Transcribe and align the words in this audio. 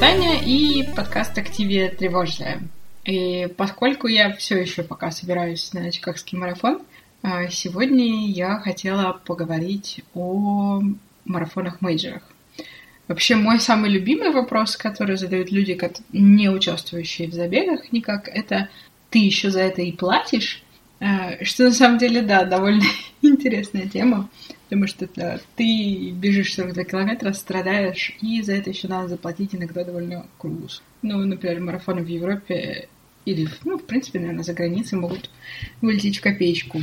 Таня 0.00 0.40
и 0.42 0.82
подкаст 0.96 1.36
«Активия 1.36 1.90
тревожная». 1.90 2.62
И 3.04 3.48
поскольку 3.58 4.06
я 4.06 4.32
все 4.32 4.58
еще 4.58 4.82
пока 4.82 5.10
собираюсь 5.10 5.74
на 5.74 5.92
Чикагский 5.92 6.38
марафон, 6.38 6.80
а, 7.22 7.48
сегодня 7.48 8.26
я 8.28 8.60
хотела 8.60 9.20
поговорить 9.26 10.00
о 10.14 10.80
марафонах-мейджерах. 11.26 12.22
Вообще, 13.08 13.36
мой 13.36 13.60
самый 13.60 13.90
любимый 13.90 14.30
вопрос, 14.30 14.74
который 14.74 15.18
задают 15.18 15.52
люди, 15.52 15.78
не 16.14 16.48
участвующие 16.48 17.28
в 17.28 17.34
забегах 17.34 17.92
никак, 17.92 18.26
это 18.28 18.70
«ты 19.10 19.18
еще 19.18 19.50
за 19.50 19.60
это 19.60 19.82
и 19.82 19.92
платишь?» 19.92 20.62
а, 20.98 21.44
Что 21.44 21.64
на 21.64 21.72
самом 21.72 21.98
деле, 21.98 22.22
да, 22.22 22.44
довольно 22.44 22.86
интересная 23.20 23.86
тема, 23.86 24.30
потому 24.70 24.86
что 24.86 25.08
да, 25.16 25.40
ты 25.56 26.12
бежишь 26.12 26.54
42 26.54 26.84
километра, 26.84 27.32
страдаешь, 27.32 28.12
и 28.22 28.40
за 28.40 28.52
это 28.54 28.70
еще 28.70 28.86
надо 28.86 29.08
заплатить 29.08 29.52
иногда 29.52 29.82
довольно 29.82 30.28
круглую. 30.38 30.68
Ну, 31.02 31.18
например, 31.18 31.60
марафоны 31.60 32.02
в 32.02 32.06
Европе 32.06 32.88
или, 33.24 33.48
ну, 33.64 33.78
в 33.78 33.84
принципе, 33.84 34.20
наверное, 34.20 34.44
за 34.44 34.54
границей 34.54 34.96
могут 34.96 35.28
вылететь 35.82 36.18
в 36.18 36.22
копеечку. 36.22 36.80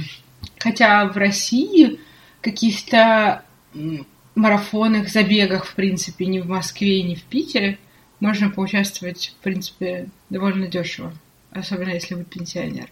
Хотя 0.59 1.05
в 1.05 1.15
России 1.15 2.02
каких-то 2.41 3.45
марафонах, 4.35 5.07
забегах, 5.07 5.65
в 5.65 5.73
принципе, 5.73 6.26
ни 6.26 6.40
в 6.41 6.48
Москве, 6.48 7.01
ни 7.04 7.15
в 7.15 7.23
Питере 7.23 7.79
можно 8.20 8.49
поучаствовать, 8.49 9.34
в 9.40 9.43
принципе, 9.43 10.09
довольно 10.29 10.67
дешево. 10.67 11.13
Особенно 11.51 11.91
если 11.91 12.15
вы 12.15 12.26
пенсионер. 12.26 12.90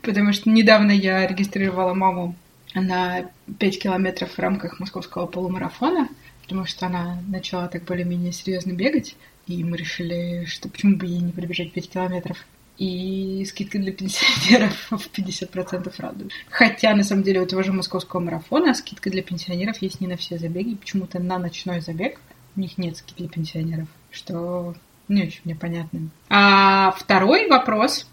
Потому 0.00 0.32
что 0.32 0.48
недавно 0.48 0.92
я 0.92 1.26
регистрировала 1.26 1.92
маму 1.92 2.36
на 2.74 3.30
5 3.58 3.82
километров 3.82 4.32
в 4.32 4.38
рамках 4.38 4.80
московского 4.80 5.26
полумарафона, 5.26 6.08
потому 6.42 6.64
что 6.66 6.86
она 6.86 7.20
начала 7.28 7.68
так 7.68 7.84
более-менее 7.84 8.32
серьезно 8.32 8.72
бегать, 8.72 9.16
и 9.46 9.64
мы 9.64 9.76
решили, 9.76 10.44
что 10.46 10.68
почему 10.68 10.96
бы 10.96 11.06
ей 11.06 11.20
не 11.20 11.32
пробежать 11.32 11.72
5 11.72 11.90
километров. 11.90 12.38
И 12.76 13.44
скидка 13.48 13.78
для 13.78 13.92
пенсионеров 13.92 14.86
в 14.90 15.10
50% 15.10 15.92
радует. 15.98 16.30
Хотя, 16.48 16.94
на 16.94 17.02
самом 17.02 17.24
деле, 17.24 17.40
у 17.40 17.46
того 17.46 17.64
же 17.64 17.72
московского 17.72 18.20
марафона 18.20 18.72
скидка 18.72 19.10
для 19.10 19.22
пенсионеров 19.22 19.82
есть 19.82 20.00
не 20.00 20.06
на 20.06 20.16
все 20.16 20.38
забеги. 20.38 20.76
Почему-то 20.76 21.18
на 21.18 21.38
ночной 21.38 21.80
забег 21.80 22.20
у 22.54 22.60
них 22.60 22.78
нет 22.78 22.96
скидки 22.96 23.22
для 23.22 23.28
пенсионеров, 23.28 23.88
что 24.12 24.76
не 25.08 25.24
очень 25.24 25.40
мне 25.44 25.56
понятно. 25.56 26.08
А 26.28 26.92
второй 26.92 27.48
вопрос, 27.48 28.06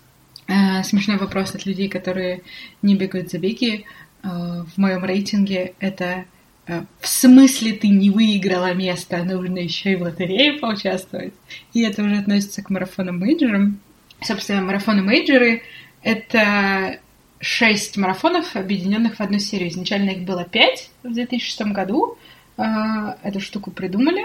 э, 0.48 0.84
смешной 0.84 1.18
вопрос 1.18 1.54
от 1.54 1.66
людей, 1.66 1.88
которые 1.88 2.42
не 2.82 2.96
бегают 2.96 3.30
забеги, 3.30 3.86
в 4.26 4.78
моем 4.78 5.06
рейтинге 5.06 5.76
это 5.80 6.26
э, 6.68 6.84
в 7.00 7.08
смысле 7.08 7.74
ты 7.74 7.90
не 7.90 8.10
выиграла 8.10 8.74
место, 8.74 9.24
нужно 9.24 9.60
еще 9.60 9.94
и 9.94 9.96
в 9.96 10.02
лотерее 10.02 10.54
поучаствовать. 10.54 11.34
И 11.74 11.82
это 11.84 12.04
уже 12.04 12.18
относится 12.18 12.64
к 12.64 12.70
марафонам-мейджерам. 12.70 13.80
Собственно, 14.22 14.62
марафоны-мейджеры— 14.62 15.62
это 16.04 17.00
шесть 17.40 17.98
марафонов, 17.98 18.56
объединенных 18.56 19.18
в 19.18 19.22
одну 19.22 19.38
серию. 19.38 19.70
Изначально 19.70 20.12
их 20.12 20.24
было 20.24 20.44
пять 20.44 20.90
в 21.04 21.14
2006 21.14 21.62
году. 21.74 22.18
Э, 22.58 23.16
эту 23.24 23.40
штуку 23.40 23.72
придумали. 23.72 24.24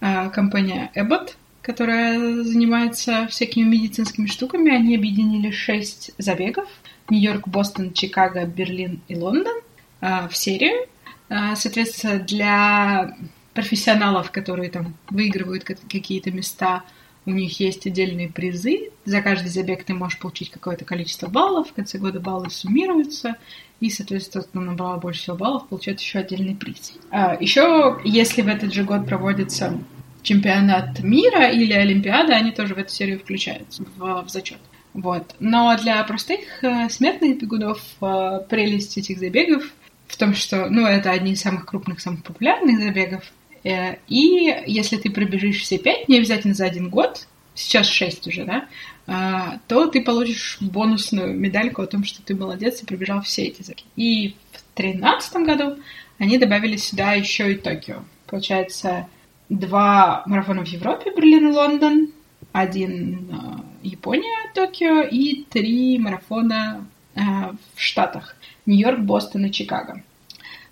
Компания 0.00 0.92
Abbott, 0.94 1.34
которая 1.60 2.44
занимается 2.44 3.26
всякими 3.26 3.64
медицинскими 3.64 4.26
штуками, 4.26 4.70
они 4.70 4.94
объединили 4.94 5.50
шесть 5.50 6.12
забегов— 6.18 6.68
Нью-Йорк, 7.10 7.48
Бостон, 7.48 7.92
Чикаго, 7.92 8.44
Берлин 8.44 9.00
и 9.08 9.16
Лондон 9.16 9.56
а, 10.00 10.28
в 10.28 10.36
серию. 10.36 10.86
А, 11.28 11.56
соответственно, 11.56 12.18
для 12.18 13.16
профессионалов, 13.54 14.30
которые 14.30 14.70
там 14.70 14.94
выигрывают 15.10 15.64
какие-то 15.64 16.30
места, 16.30 16.84
у 17.26 17.30
них 17.30 17.60
есть 17.60 17.86
отдельные 17.86 18.28
призы. 18.28 18.90
За 19.04 19.20
каждый 19.20 19.48
забег 19.48 19.84
ты 19.84 19.92
можешь 19.92 20.18
получить 20.18 20.50
какое-то 20.50 20.84
количество 20.84 21.28
баллов. 21.28 21.68
В 21.68 21.74
конце 21.74 21.98
года 21.98 22.20
баллы 22.20 22.50
суммируются. 22.50 23.36
И, 23.80 23.90
соответственно, 23.90 24.44
кто 24.44 24.60
набрал 24.60 24.98
больше 24.98 25.20
всего 25.20 25.36
баллов, 25.36 25.68
получает 25.68 26.00
еще 26.00 26.20
отдельный 26.20 26.54
приз. 26.54 26.94
А, 27.10 27.36
еще, 27.38 28.00
если 28.04 28.42
в 28.42 28.48
этот 28.48 28.72
же 28.72 28.84
год 28.84 29.06
проводится 29.06 29.78
чемпионат 30.22 31.00
мира 31.00 31.50
или 31.50 31.72
Олимпиада, 31.72 32.34
они 32.34 32.50
тоже 32.50 32.74
в 32.74 32.78
эту 32.78 32.92
серию 32.92 33.18
включаются 33.18 33.84
в, 33.96 34.22
в 34.22 34.28
зачет. 34.28 34.58
Вот. 34.98 35.36
Но 35.38 35.76
для 35.80 36.02
простых 36.02 36.40
э, 36.62 36.88
смертных 36.88 37.38
бегунов 37.38 37.80
э, 38.00 38.40
прелесть 38.48 38.98
этих 38.98 39.20
забегов 39.20 39.62
в 40.08 40.16
том, 40.16 40.34
что, 40.34 40.68
ну, 40.68 40.86
это 40.86 41.12
одни 41.12 41.32
из 41.32 41.40
самых 41.40 41.66
крупных, 41.66 42.00
самых 42.00 42.24
популярных 42.24 42.80
забегов. 42.80 43.22
Э, 43.62 43.98
и 44.08 44.52
если 44.66 44.96
ты 44.96 45.10
пробежишь 45.10 45.60
все 45.60 45.78
пять, 45.78 46.08
не 46.08 46.16
обязательно 46.16 46.52
за 46.52 46.64
один 46.64 46.90
год, 46.90 47.28
сейчас 47.54 47.86
шесть 47.86 48.26
уже, 48.26 48.44
да, 48.44 49.60
то 49.66 49.86
ты 49.86 50.00
получишь 50.02 50.58
бонусную 50.60 51.34
медальку 51.34 51.82
о 51.82 51.86
том, 51.86 52.04
что 52.04 52.22
ты 52.22 52.36
молодец 52.36 52.82
и 52.82 52.86
пробежал 52.86 53.22
все 53.22 53.44
эти 53.44 53.62
забеги. 53.62 53.84
И 53.96 54.36
в 54.52 54.76
тринадцатом 54.76 55.44
году 55.44 55.78
они 56.18 56.38
добавили 56.38 56.76
сюда 56.76 57.14
еще 57.14 57.52
и 57.52 57.56
Токио. 57.56 58.04
Получается, 58.26 59.08
два 59.48 60.22
марафона 60.26 60.64
в 60.64 60.68
Европе, 60.68 61.12
Берлин 61.16 61.48
и 61.48 61.52
Лондон, 61.52 62.12
один 62.52 63.30
э, 63.30 63.86
Япония, 63.86 64.52
Токио 64.54 65.02
и 65.02 65.44
три 65.44 65.98
марафона 65.98 66.86
э, 67.14 67.20
в 67.20 67.80
Штатах. 67.80 68.36
Нью-Йорк, 68.66 69.00
Бостон 69.00 69.46
и 69.46 69.52
Чикаго. 69.52 70.02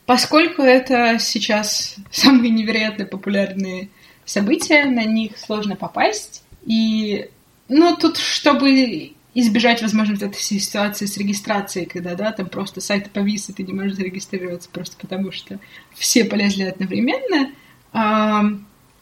Поскольку 0.05 0.63
это 0.63 1.19
сейчас 1.19 1.97
самые 2.11 2.51
невероятно 2.51 3.05
популярные 3.07 3.89
события, 4.25 4.85
на 4.85 5.05
них 5.05 5.39
сложно 5.39 5.77
попасть. 5.77 6.43
И, 6.65 7.29
ну, 7.69 7.97
тут, 7.97 8.17
чтобы 8.19 9.13
избежать, 9.35 9.83
возможно, 9.83 10.15
этой 10.15 10.35
ситуации 10.41 11.05
с 11.05 11.19
регистрацией, 11.19 11.87
когда, 11.87 12.15
да, 12.15 12.33
там 12.33 12.49
просто 12.49 12.81
сайт 12.81 13.11
повис, 13.11 13.51
и 13.51 13.53
ты 13.53 13.63
не 13.65 13.75
можешь 13.75 13.95
зарегистрироваться 13.95 14.69
просто 14.73 14.97
потому, 14.97 15.31
что 15.31 15.59
все 15.95 16.25
полезли 16.25 16.63
одновременно, 16.63 17.53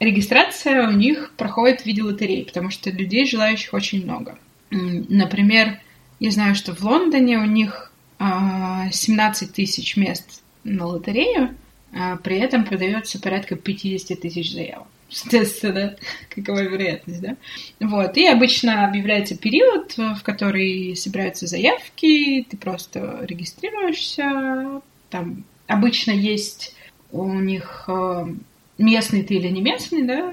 регистрация 0.01 0.89
у 0.89 0.93
них 0.93 1.33
проходит 1.37 1.83
в 1.83 1.87
виде 1.87 2.03
лотереи, 2.03 2.45
потому 2.45 2.71
что 2.71 2.91
людей, 2.91 3.27
желающих, 3.27 3.73
очень 3.75 4.05
много. 4.05 4.39
Например, 4.71 5.79
я 6.21 6.31
знаю, 6.31 6.55
что 6.55 6.75
в 6.75 6.83
Лондоне 6.83 7.39
у 7.39 7.45
них 7.45 7.93
17 8.19 9.51
а, 9.51 9.53
тысяч 9.53 9.97
мест 9.97 10.43
на 10.65 10.87
лотерею, 10.87 11.55
а 11.93 12.17
при 12.17 12.39
этом 12.39 12.65
продается 12.65 13.21
порядка 13.21 13.57
50 13.57 14.21
тысяч 14.21 14.53
заявок. 14.53 14.87
Соответственно, 15.11 15.97
какова 16.29 16.63
вероятность, 16.63 17.21
да? 17.21 17.37
Вот. 17.81 18.17
И 18.17 18.27
обычно 18.27 18.87
объявляется 18.87 19.37
период, 19.37 19.97
в 19.97 20.23
который 20.23 20.97
собираются 20.97 21.47
заявки, 21.47 22.47
ты 22.49 22.57
просто 22.57 23.21
регистрируешься. 23.23 24.81
Там 25.11 25.45
обычно 25.67 26.11
есть 26.11 26.75
у 27.13 27.33
них 27.35 27.85
а, 27.87 28.29
местный 28.79 29.23
ты 29.23 29.35
или 29.35 29.49
не 29.49 29.63
местный, 29.63 30.03
да, 30.03 30.31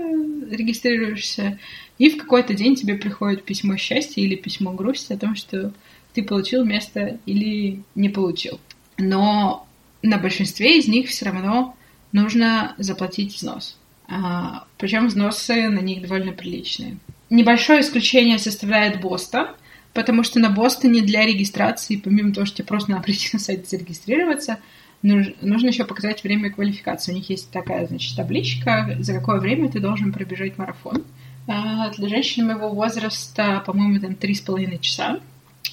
регистрируешься, 0.50 1.60
и 1.98 2.10
в 2.10 2.18
какой-то 2.18 2.54
день 2.54 2.76
тебе 2.76 2.96
приходит 2.96 3.44
письмо 3.44 3.78
счастья 3.78 4.22
или 4.22 4.36
письмо 4.36 4.72
грусти 4.72 5.14
о 5.14 5.18
том, 5.18 5.36
что 5.36 5.74
ты 6.14 6.24
получил 6.24 6.66
место 6.66 7.20
или 7.26 7.84
не 7.96 8.10
получил. 8.10 8.60
Но 8.98 9.68
на 10.02 10.18
большинстве 10.18 10.80
из 10.80 10.88
них 10.88 11.10
все 11.10 11.26
равно 11.26 11.76
нужно 12.12 12.76
заплатить 12.78 13.36
взнос. 13.36 13.78
А, 14.08 14.66
причем 14.78 15.08
взносы 15.08 15.70
на 15.70 15.80
них 15.80 16.02
довольно 16.02 16.34
приличные. 16.34 16.98
Небольшое 17.30 17.82
исключение 17.82 18.40
составляет 18.40 19.00
Бостон, 19.00 19.48
потому 19.94 20.24
что 20.24 20.40
на 20.40 20.50
Бостоне 20.50 21.02
для 21.02 21.26
регистрации, 21.26 21.96
помимо 21.96 22.34
того, 22.34 22.46
что 22.46 22.58
тебе 22.58 22.68
просто 22.68 22.92
надо 22.92 23.04
прийти 23.04 23.30
на 23.34 23.40
сайт 23.40 23.70
зарегистрироваться, 23.70 24.60
нужно 25.02 25.68
еще 25.68 25.86
показать 25.86 26.24
время 26.24 26.52
квалификации. 26.52 27.12
У 27.12 27.16
них 27.16 27.30
есть 27.30 27.50
такая, 27.52 27.88
значит, 27.88 28.16
табличка, 28.16 28.96
за 29.00 29.14
какое 29.14 29.40
время 29.40 29.70
ты 29.70 29.80
должен 29.80 30.14
пробежать 30.14 30.58
марафон. 30.58 31.04
А, 31.48 31.90
для 31.92 32.08
женщин 32.08 32.48
моего 32.48 32.70
возраста, 32.70 33.64
по-моему, 33.66 34.00
там 34.00 34.16
три 34.16 34.36
с 34.36 34.42
половиной 34.42 34.80
часа. 34.80 35.20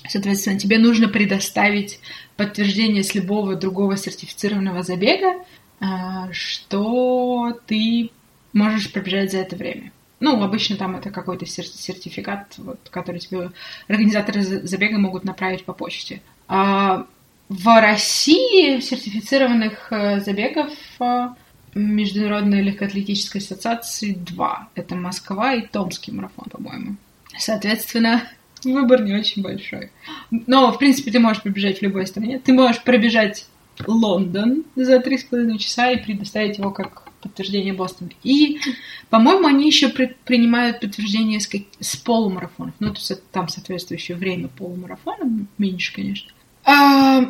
Соответственно, 0.09 0.59
тебе 0.59 0.79
нужно 0.79 1.09
предоставить 1.09 2.01
подтверждение 2.37 3.03
с 3.03 3.15
любого 3.15 3.55
другого 3.55 3.97
сертифицированного 3.97 4.83
забега, 4.83 5.45
а, 5.81 6.33
что 6.33 7.59
ты 7.67 8.11
можешь 8.53 8.93
пробежать 8.93 9.33
за 9.33 9.39
это 9.39 9.57
время. 9.57 9.93
Ну, 10.21 10.43
обычно 10.43 10.77
там 10.77 10.97
это 10.97 11.11
какой-то 11.11 11.47
сертификат, 11.47 12.55
вот, 12.59 12.81
который 12.91 13.21
тебе 13.21 13.53
организаторы 13.87 14.43
забега 14.43 14.99
могут 14.99 15.25
направить 15.25 15.65
по 15.65 15.73
почте. 15.73 16.23
А 16.49 17.07
в 17.49 17.81
России 17.81 18.81
сертифицированных 18.81 19.89
э, 19.91 20.21
забегов 20.21 20.73
э, 21.01 21.29
Международной 21.75 22.63
легкоатлетической 22.63 23.41
ассоциации 23.41 24.13
два. 24.13 24.69
Это 24.75 24.95
Москва 24.95 25.55
и 25.55 25.67
Томский 25.67 26.13
марафон, 26.13 26.47
по-моему. 26.51 26.97
Соответственно, 27.39 28.25
выбор 28.65 29.03
не 29.03 29.15
очень 29.15 29.43
большой. 29.43 29.91
Но, 30.31 30.73
в 30.73 30.79
принципе, 30.79 31.11
ты 31.11 31.21
можешь 31.21 31.43
пробежать 31.43 31.79
в 31.79 31.83
любой 31.83 32.07
стране. 32.07 32.39
Ты 32.39 32.53
можешь 32.53 32.83
пробежать 32.83 33.47
Лондон 33.87 34.65
за 34.77 35.01
три 35.01 35.19
с 35.19 35.25
половиной 35.25 35.59
часа 35.59 35.91
и 35.91 36.03
предоставить 36.03 36.59
его 36.59 36.71
как 36.71 37.05
подтверждение 37.23 37.73
Бостона. 37.73 38.11
И, 38.23 38.61
по-моему, 39.09 39.47
они 39.47 39.67
еще 39.67 39.89
при, 39.89 40.17
принимают 40.25 40.81
подтверждение 40.81 41.41
с, 41.41 41.49
с 41.81 41.97
полумарафонов. 41.97 42.75
Ну, 42.79 42.93
то 42.93 43.01
есть 43.01 43.31
там 43.31 43.49
соответствующее 43.49 44.17
время 44.17 44.49
полумарафона, 44.49 45.47
меньше, 45.57 45.95
конечно. 45.95 46.31
А, 46.71 47.21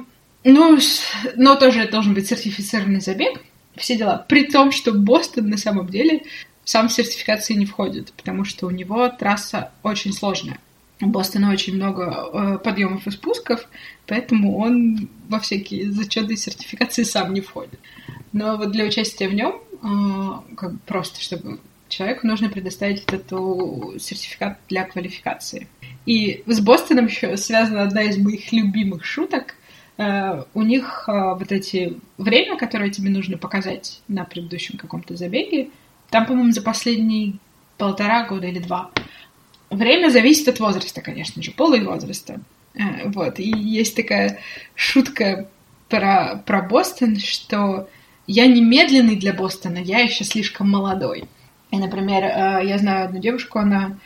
ну, 0.43 0.79
но 1.37 1.55
тоже 1.55 1.87
должен 1.87 2.12
быть 2.12 2.26
сертифицированный 2.26 3.00
забег, 3.00 3.40
все 3.76 3.96
дела. 3.96 4.26
При 4.29 4.44
том, 4.50 4.73
что 4.73 4.93
Бостон 4.93 5.49
на 5.49 5.56
самом 5.56 5.87
деле 5.88 6.25
сам 6.64 6.88
в 6.88 6.93
сертификации 6.93 7.55
не 7.55 7.64
входит, 7.64 8.12
потому 8.14 8.44
что 8.44 8.67
у 8.67 8.70
него 8.70 9.08
трасса 9.11 9.70
очень 9.85 10.12
сложная. 10.12 10.58
У 11.00 11.06
Бостона 11.06 11.52
очень 11.52 11.76
много 11.76 12.02
э, 12.32 12.58
подъемов 12.58 13.06
и 13.06 13.12
спусков, 13.12 13.69
поэтому 14.08 14.58
он 14.58 15.08
во 15.29 15.38
всякие 15.38 15.93
зачеты 15.93 16.37
сертификации 16.37 17.05
сам 17.05 17.32
не 17.32 17.40
входит. 17.40 17.79
Но 18.32 18.56
вот 18.56 18.73
для 18.73 18.87
участия 18.87 19.29
в 19.29 19.35
нем, 19.35 19.61
э, 19.85 20.56
как 20.56 20.81
просто 20.81 21.20
чтобы 21.20 21.61
человеку 21.88 22.26
нужно 22.26 22.49
предоставить 22.49 23.05
этот 23.05 23.31
сертификат 24.02 24.58
для 24.69 24.85
квалификации. 24.85 25.69
И 26.08 26.43
с 26.46 26.60
Бостоном 26.60 27.05
еще 27.05 27.37
связана 27.37 27.82
одна 27.82 28.05
из 28.05 28.16
моих 28.16 28.50
любимых 28.50 29.05
шуток. 29.05 29.56
Uh, 29.99 30.46
у 30.55 30.62
них 30.62 31.05
uh, 31.06 31.37
вот 31.38 31.52
эти 31.52 31.99
время, 32.16 32.56
которое 32.56 32.88
тебе 32.88 33.10
нужно 33.10 33.37
показать 33.37 34.00
на 34.08 34.25
предыдущем 34.25 34.78
каком-то 34.78 35.16
забеге, 35.16 35.69
там, 36.08 36.25
по-моему, 36.25 36.52
за 36.52 36.62
последние 36.62 37.34
полтора 37.76 38.26
года 38.26 38.46
или 38.46 38.58
два. 38.58 38.90
Время 39.69 40.08
зависит 40.08 40.49
от 40.49 40.60
возраста, 40.60 41.02
конечно 41.02 41.43
же, 41.43 41.50
пола 41.50 41.75
и 41.75 41.84
возраста. 41.84 42.40
Uh, 42.75 43.12
вот. 43.12 43.38
И 43.38 43.50
есть 43.50 43.94
такая 43.94 44.38
шутка 44.75 45.50
про, 45.90 46.43
про 46.46 46.62
Бостон, 46.62 47.19
что 47.19 47.90
я 48.26 48.46
не 48.46 48.62
медленный 48.62 49.16
для 49.16 49.34
Бостона, 49.34 49.76
я 49.76 49.99
еще 49.99 50.25
слишком 50.25 50.70
молодой. 50.70 51.25
И, 51.70 51.76
например, 51.76 52.22
я 52.64 52.78
знаю 52.78 53.04
одну 53.04 53.20
девушку, 53.20 53.58
она 53.58 53.99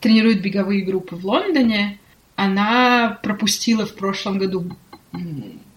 тренирует 0.00 0.42
беговые 0.42 0.84
группы 0.84 1.16
в 1.16 1.24
Лондоне. 1.24 1.98
Она 2.36 3.18
пропустила 3.22 3.86
в 3.86 3.94
прошлом 3.94 4.38
году 4.38 4.76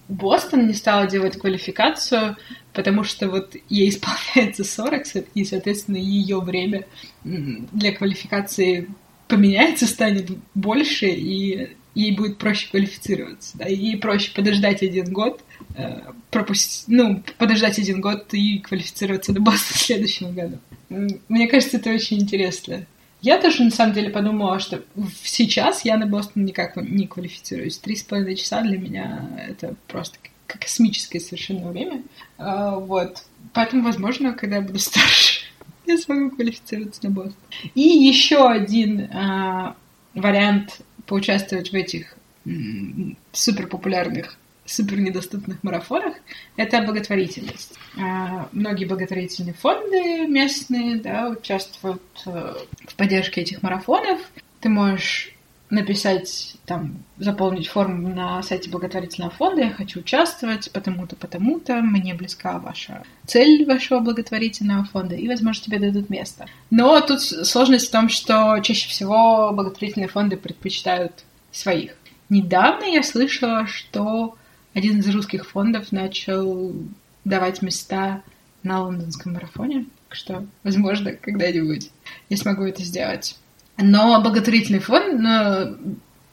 Бостон, 0.07 0.67
не 0.67 0.73
стала 0.73 1.07
делать 1.07 1.37
квалификацию, 1.37 2.35
потому 2.73 3.03
что 3.03 3.29
вот 3.29 3.55
ей 3.69 3.89
исполняется 3.89 4.63
40, 4.63 5.03
и, 5.33 5.45
соответственно, 5.45 5.97
ее 5.97 6.39
время 6.41 6.85
для 7.23 7.93
квалификации 7.93 8.89
поменяется, 9.27 9.87
станет 9.87 10.29
больше, 10.53 11.07
и 11.07 11.69
ей 11.95 12.15
будет 12.15 12.37
проще 12.37 12.69
квалифицироваться. 12.69 13.57
Да? 13.57 13.65
Ей 13.67 13.97
проще 13.97 14.31
подождать 14.33 14.83
один 14.83 15.11
год, 15.11 15.41
э, 15.75 16.01
пропустить, 16.29 16.85
ну, 16.87 17.23
подождать 17.37 17.79
один 17.79 18.01
год 18.01 18.33
и 18.33 18.59
квалифицироваться 18.59 19.33
на 19.33 19.39
Бостон 19.39 19.77
в 19.77 19.79
следующем 19.79 20.33
году. 20.33 20.59
Мне 20.89 21.47
кажется, 21.47 21.77
это 21.77 21.89
очень 21.91 22.21
интересно. 22.21 22.85
Я 23.21 23.39
тоже, 23.39 23.63
на 23.63 23.71
самом 23.71 23.93
деле, 23.93 24.09
подумала, 24.09 24.59
что 24.59 24.83
сейчас 25.23 25.85
я 25.85 25.97
на 25.97 26.07
Бостон 26.07 26.43
никак 26.43 26.75
не 26.75 27.05
квалифицируюсь. 27.05 27.77
Три 27.77 27.95
с 27.95 28.03
половиной 28.03 28.35
часа 28.35 28.61
для 28.61 28.79
меня 28.79 29.29
это 29.47 29.75
просто 29.87 30.17
космическое 30.47 31.19
совершенно 31.19 31.69
время. 31.69 32.03
А, 32.37 32.75
вот. 32.75 33.23
Поэтому, 33.53 33.83
возможно, 33.83 34.33
когда 34.33 34.57
я 34.57 34.61
буду 34.61 34.79
старше, 34.79 35.45
я 35.85 35.97
смогу 35.97 36.31
квалифицироваться 36.31 37.03
на 37.03 37.11
Бостон. 37.11 37.35
И 37.75 37.81
еще 37.81 38.49
один 38.49 39.07
а, 39.13 39.75
вариант 40.15 40.81
поучаствовать 41.05 41.71
в 41.71 41.75
этих 41.75 42.17
супер 43.33 43.67
популярных 43.67 44.39
супер 44.71 44.99
недоступных 44.99 45.63
марафонах, 45.63 46.15
это 46.55 46.81
благотворительность. 46.81 47.77
А, 47.99 48.49
многие 48.51 48.85
благотворительные 48.85 49.53
фонды 49.53 50.27
местные 50.27 50.97
да, 50.97 51.29
участвуют 51.29 52.01
э, 52.25 52.55
в 52.87 52.95
поддержке 52.95 53.41
этих 53.41 53.61
марафонов. 53.61 54.19
Ты 54.59 54.69
можешь 54.69 55.33
написать, 55.71 56.57
там, 56.65 57.03
заполнить 57.17 57.67
форму 57.67 58.09
на 58.09 58.43
сайте 58.43 58.69
благотворительного 58.69 59.31
фонда, 59.31 59.61
я 59.63 59.69
хочу 59.71 60.01
участвовать, 60.01 60.69
потому-то, 60.71 61.15
потому-то, 61.15 61.81
мне 61.81 62.13
близка 62.13 62.59
ваша 62.59 63.03
цель 63.25 63.65
вашего 63.65 63.99
благотворительного 63.99 64.83
фонда, 64.83 65.15
и, 65.15 65.27
возможно, 65.29 65.63
тебе 65.63 65.79
дадут 65.79 66.09
место. 66.09 66.45
Но 66.69 66.99
тут 66.99 67.21
сложность 67.21 67.87
в 67.87 67.91
том, 67.91 68.09
что 68.09 68.59
чаще 68.61 68.89
всего 68.89 69.51
благотворительные 69.53 70.09
фонды 70.09 70.35
предпочитают 70.35 71.23
своих. 71.51 71.95
Недавно 72.29 72.83
я 72.85 73.01
слышала, 73.01 73.65
что 73.65 74.35
один 74.73 74.99
из 74.99 75.09
русских 75.09 75.49
фондов 75.49 75.91
начал 75.91 76.73
давать 77.25 77.61
места 77.61 78.23
на 78.63 78.83
лондонском 78.83 79.33
марафоне. 79.33 79.85
Так 80.09 80.15
что, 80.15 80.45
возможно, 80.63 81.13
когда-нибудь 81.13 81.91
я 82.29 82.37
смогу 82.37 82.63
это 82.63 82.83
сделать. 82.83 83.37
Но 83.77 84.21
благотворительный 84.21 84.79
фонд, 84.79 85.19
но 85.19 85.77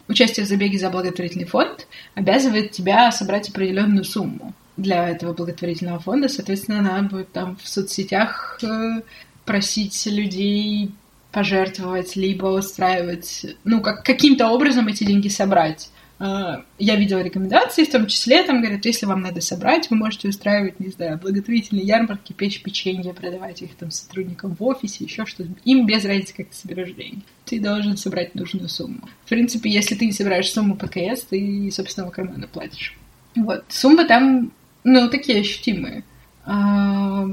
участие 0.09 0.45
в 0.45 0.49
забеге 0.49 0.79
за 0.79 0.91
благотворительный 0.91 1.47
фонд 1.47 1.87
обязывает 2.15 2.73
тебя 2.73 3.11
собрать 3.13 3.49
определенную 3.49 4.05
сумму 4.05 4.55
для 4.77 5.09
этого 5.09 5.33
благотворительного 5.33 6.01
фонда. 6.01 6.29
Соответственно, 6.29 6.83
надо 6.83 7.09
будет 7.09 7.33
там 7.33 7.57
в 7.57 7.69
соцсетях 7.69 8.59
э, 8.63 9.03
просить 9.45 10.07
людей 10.07 10.91
пожертвовать, 11.33 12.17
либо 12.17 12.47
устраивать, 12.47 13.57
ну, 13.65 13.81
как, 13.81 14.05
каким-то 14.05 14.49
образом 14.49 14.89
эти 14.89 15.05
деньги 15.05 15.29
собрать. 15.29 15.91
А, 16.21 16.65
я 16.79 16.97
видела 16.97 17.21
рекомендации, 17.21 17.85
в 17.85 17.93
том 17.93 18.07
числе, 18.07 18.43
там 18.43 18.61
говорят, 18.61 18.85
если 18.85 19.07
вам 19.07 19.21
надо 19.21 19.41
собрать, 19.41 19.89
вы 19.89 19.97
можете 19.97 20.29
устраивать, 20.29 20.81
не 20.81 20.89
знаю, 20.89 21.19
благотворительные 21.19 21.85
ярмарки, 21.85 22.33
печь 22.33 22.63
печенье, 22.63 23.15
продавать 23.15 23.63
их 23.63 23.77
там 23.77 23.91
сотрудникам 23.93 24.57
в 24.59 24.65
офисе, 24.65 25.05
еще 25.05 25.27
что-то. 25.27 25.51
Им 25.65 25.87
без 25.87 26.05
разницы, 26.05 26.35
как 26.35 26.49
ты 26.49 26.57
соберешь 26.57 26.93
деньги. 26.93 27.23
Ты 27.45 27.61
должен 27.61 27.97
собрать 27.97 28.35
нужную 28.35 28.69
сумму. 28.69 29.09
В 29.25 29.29
принципе, 29.29 29.71
если 29.71 29.95
ты 29.95 30.07
не 30.07 30.13
собираешь 30.13 30.51
сумму 30.51 30.77
ПКС, 30.77 31.23
ты 31.23 31.71
собственного 31.71 32.11
кармана 32.11 32.49
платишь. 32.49 32.97
Вот. 33.37 33.65
Суммы 33.69 34.05
там, 34.05 34.51
ну, 34.83 35.09
такие 35.09 35.41
ощутимые. 35.41 36.03
А, 36.45 37.29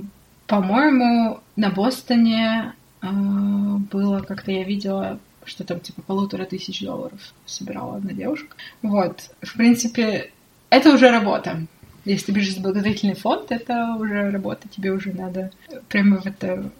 по-моему, 0.45 1.39
на 1.55 1.69
Бостоне 1.71 2.73
а, 3.01 3.07
было, 3.91 4.19
как-то 4.19 4.51
я 4.51 4.63
видела, 4.63 5.19
что 5.45 5.63
там 5.63 5.80
типа 5.80 6.01
полутора 6.01 6.45
тысяч 6.45 6.81
долларов 6.81 7.19
собирала 7.45 7.97
одна 7.97 8.13
девушка. 8.13 8.56
Вот, 8.81 9.31
в 9.42 9.53
принципе, 9.53 10.31
это 10.69 10.94
уже 10.94 11.09
работа. 11.09 11.65
Если 12.03 12.27
ты 12.27 12.31
бежишь 12.33 12.56
в 12.56 12.62
благотворительный 12.62 13.15
фонд, 13.15 13.51
это 13.51 13.95
уже 14.00 14.30
работа, 14.30 14.68
тебе 14.69 14.92
уже 14.92 15.11
надо 15.11 15.52
прямо 15.90 16.18
в 16.18 16.25
это 16.25 16.71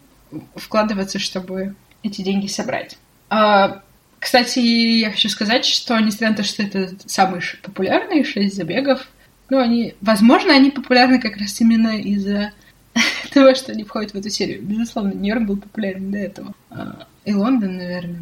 вкладываться, 0.56 1.18
чтобы 1.18 1.76
эти 2.04 2.22
деньги 2.22 2.48
собрать. 2.48 2.98
А, 3.30 3.82
кстати, 4.20 4.60
я 4.60 5.12
хочу 5.12 5.30
сказать, 5.30 5.66
что 5.66 6.00
несмотря 6.00 6.30
на 6.30 6.36
то, 6.36 6.44
что 6.44 6.64
это 6.64 6.96
самые 7.06 7.42
популярные 7.64 8.24
шесть 8.24 8.56
забегов, 8.56 9.08
ну, 9.50 9.60
они, 9.60 9.96
возможно, 10.02 10.54
они 10.54 10.72
популярны 10.72 11.20
как 11.20 11.38
раз 11.38 11.60
именно 11.62 12.00
из-за 12.00 12.52
того, 13.34 13.54
что 13.56 13.72
они 13.72 13.84
входят 13.84 14.12
в 14.12 14.16
эту 14.16 14.30
серию. 14.30 14.62
Безусловно, 14.62 15.14
Нью-Йорк 15.14 15.48
был 15.48 15.58
популярен 15.58 16.12
до 16.12 16.18
этого. 16.18 16.54
А, 16.70 17.08
и 17.24 17.34
Лондон, 17.34 17.78
наверное. 17.78 18.22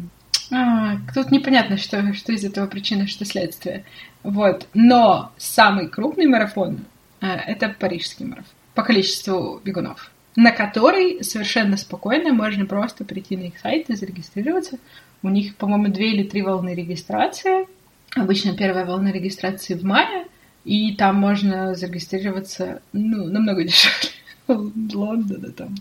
А, 0.50 0.96
тут 1.14 1.30
непонятно, 1.30 1.76
что, 1.76 2.12
что 2.14 2.32
из 2.32 2.44
этого 2.44 2.66
причина, 2.66 3.06
что 3.06 3.24
следствие. 3.24 3.84
Вот. 4.22 4.66
Но 4.74 5.32
самый 5.36 5.88
крупный 5.88 6.26
марафон 6.26 6.80
а, 7.20 7.36
это 7.36 7.74
парижский 7.78 8.26
марафон 8.26 8.52
по 8.74 8.82
количеству 8.82 9.60
бегунов, 9.64 10.10
на 10.36 10.50
который 10.50 11.22
совершенно 11.22 11.76
спокойно 11.76 12.32
можно 12.32 12.66
просто 12.66 13.04
прийти 13.04 13.36
на 13.36 13.44
их 13.44 13.58
сайт 13.58 13.88
и 13.88 13.94
зарегистрироваться. 13.94 14.78
У 15.22 15.28
них, 15.28 15.56
по-моему, 15.56 15.88
две 15.88 16.12
или 16.12 16.24
три 16.24 16.42
волны 16.42 16.74
регистрации. 16.74 17.66
Обычно 18.14 18.56
первая 18.56 18.84
волна 18.84 19.10
регистрации 19.10 19.74
в 19.74 19.84
мае, 19.84 20.26
и 20.64 20.94
там 20.96 21.16
можно 21.16 21.74
зарегистрироваться 21.74 22.82
ну, 22.92 23.26
намного 23.28 23.64
дешевле 23.64 24.10
Лондона 24.48 25.50
там 25.52 25.74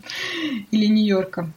или 0.72 0.86
Нью-Йорка. 0.86 1.50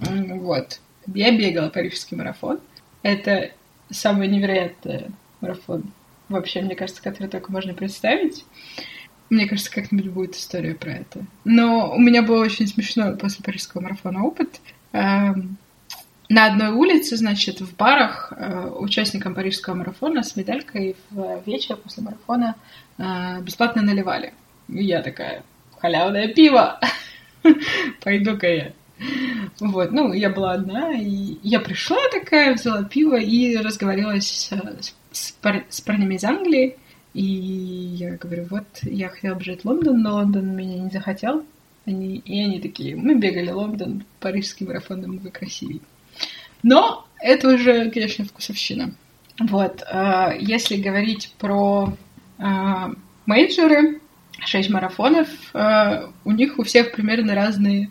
Вот. 0.00 0.80
Я 1.06 1.36
бегала 1.36 1.68
парижский 1.68 2.16
марафон. 2.16 2.60
Это 3.02 3.50
самый 3.90 4.28
невероятный 4.28 5.10
марафон 5.40 5.92
вообще, 6.28 6.62
мне 6.62 6.74
кажется, 6.74 7.02
который 7.02 7.28
только 7.28 7.52
можно 7.52 7.74
представить. 7.74 8.44
Мне 9.30 9.46
кажется, 9.46 9.70
как-нибудь 9.70 10.08
будет 10.08 10.36
история 10.36 10.74
про 10.74 10.92
это. 10.92 11.24
Но 11.44 11.92
у 11.94 11.98
меня 11.98 12.22
был 12.22 12.38
очень 12.38 12.66
смешной 12.66 13.16
после 13.16 13.42
парижского 13.44 13.82
марафона 13.82 14.24
опыт. 14.24 14.60
Эм, 14.92 15.56
на 16.28 16.46
одной 16.46 16.70
улице, 16.70 17.16
значит, 17.16 17.60
в 17.60 17.76
барах 17.76 18.32
э, 18.36 18.70
участникам 18.78 19.34
парижского 19.34 19.74
марафона 19.74 20.22
с 20.22 20.36
медалькой 20.36 20.96
в 21.10 21.42
вечер 21.46 21.76
после 21.76 22.02
марафона 22.02 22.56
э, 22.98 23.40
бесплатно 23.42 23.82
наливали. 23.82 24.34
И 24.68 24.84
я 24.84 25.02
такая, 25.02 25.42
халявное 25.78 26.28
пиво! 26.28 26.80
Пойду-ка 28.02 28.46
я 28.46 28.72
вот, 29.60 29.92
ну, 29.92 30.12
я 30.12 30.30
была 30.30 30.52
одна, 30.52 30.92
и 30.92 31.38
я 31.42 31.60
пришла 31.60 31.98
такая, 32.12 32.54
взяла 32.54 32.84
пиво 32.84 33.18
и 33.18 33.56
разговаривалась 33.56 34.28
с, 34.28 34.92
с, 35.12 35.32
пар, 35.32 35.64
с 35.68 35.80
парнями 35.80 36.14
из 36.14 36.24
Англии. 36.24 36.76
И 37.12 37.22
я 37.22 38.16
говорю, 38.16 38.46
вот, 38.50 38.66
я 38.82 39.08
хотела 39.08 39.34
бы 39.36 39.44
жить 39.44 39.62
в 39.62 39.64
Лондон, 39.66 40.02
но 40.02 40.14
Лондон 40.14 40.56
меня 40.56 40.78
не 40.78 40.90
захотел. 40.90 41.44
Они, 41.86 42.16
и 42.16 42.40
они 42.40 42.60
такие, 42.60 42.96
мы 42.96 43.14
бегали 43.14 43.50
Лондон, 43.50 44.04
парижский 44.20 44.66
марафон 44.66 45.02
намного 45.02 45.30
красивее. 45.30 45.80
Но 46.62 47.06
это 47.20 47.54
уже, 47.54 47.90
конечно, 47.90 48.24
вкусовщина. 48.24 48.94
Вот, 49.38 49.82
э, 49.82 50.36
если 50.40 50.76
говорить 50.76 51.34
про 51.38 51.92
э, 52.38 52.42
мейджоры, 53.26 54.00
шесть 54.46 54.70
марафонов, 54.70 55.28
э, 55.52 56.06
у 56.24 56.30
них 56.32 56.58
у 56.58 56.62
всех 56.62 56.92
примерно 56.92 57.34
разные 57.34 57.90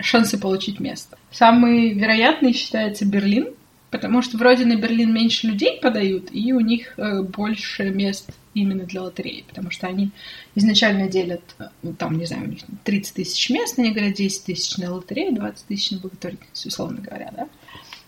шансы 0.00 0.38
получить 0.38 0.80
место. 0.80 1.16
Самый 1.30 1.92
вероятный 1.92 2.52
считается 2.52 3.04
Берлин, 3.06 3.48
потому 3.90 4.22
что 4.22 4.36
вроде 4.36 4.64
на 4.64 4.76
Берлин 4.76 5.12
меньше 5.12 5.46
людей 5.46 5.78
подают, 5.80 6.28
и 6.32 6.52
у 6.52 6.60
них 6.60 6.98
больше 7.28 7.90
мест 7.90 8.30
именно 8.54 8.84
для 8.84 9.02
лотереи, 9.02 9.44
потому 9.46 9.70
что 9.70 9.86
они 9.86 10.10
изначально 10.54 11.08
делят, 11.08 11.42
ну, 11.82 11.92
там, 11.92 12.18
не 12.18 12.24
знаю, 12.24 12.44
у 12.44 12.50
них 12.50 12.60
30 12.84 13.14
тысяч 13.14 13.50
мест, 13.50 13.78
они 13.78 13.90
говорят 13.90 14.14
10 14.14 14.44
тысяч 14.44 14.76
на 14.78 14.92
лотерею, 14.92 15.34
20 15.34 15.66
тысяч 15.66 15.90
на 15.90 15.98
благотворительность, 15.98 16.66
условно 16.66 17.00
говоря, 17.00 17.32
да. 17.36 17.48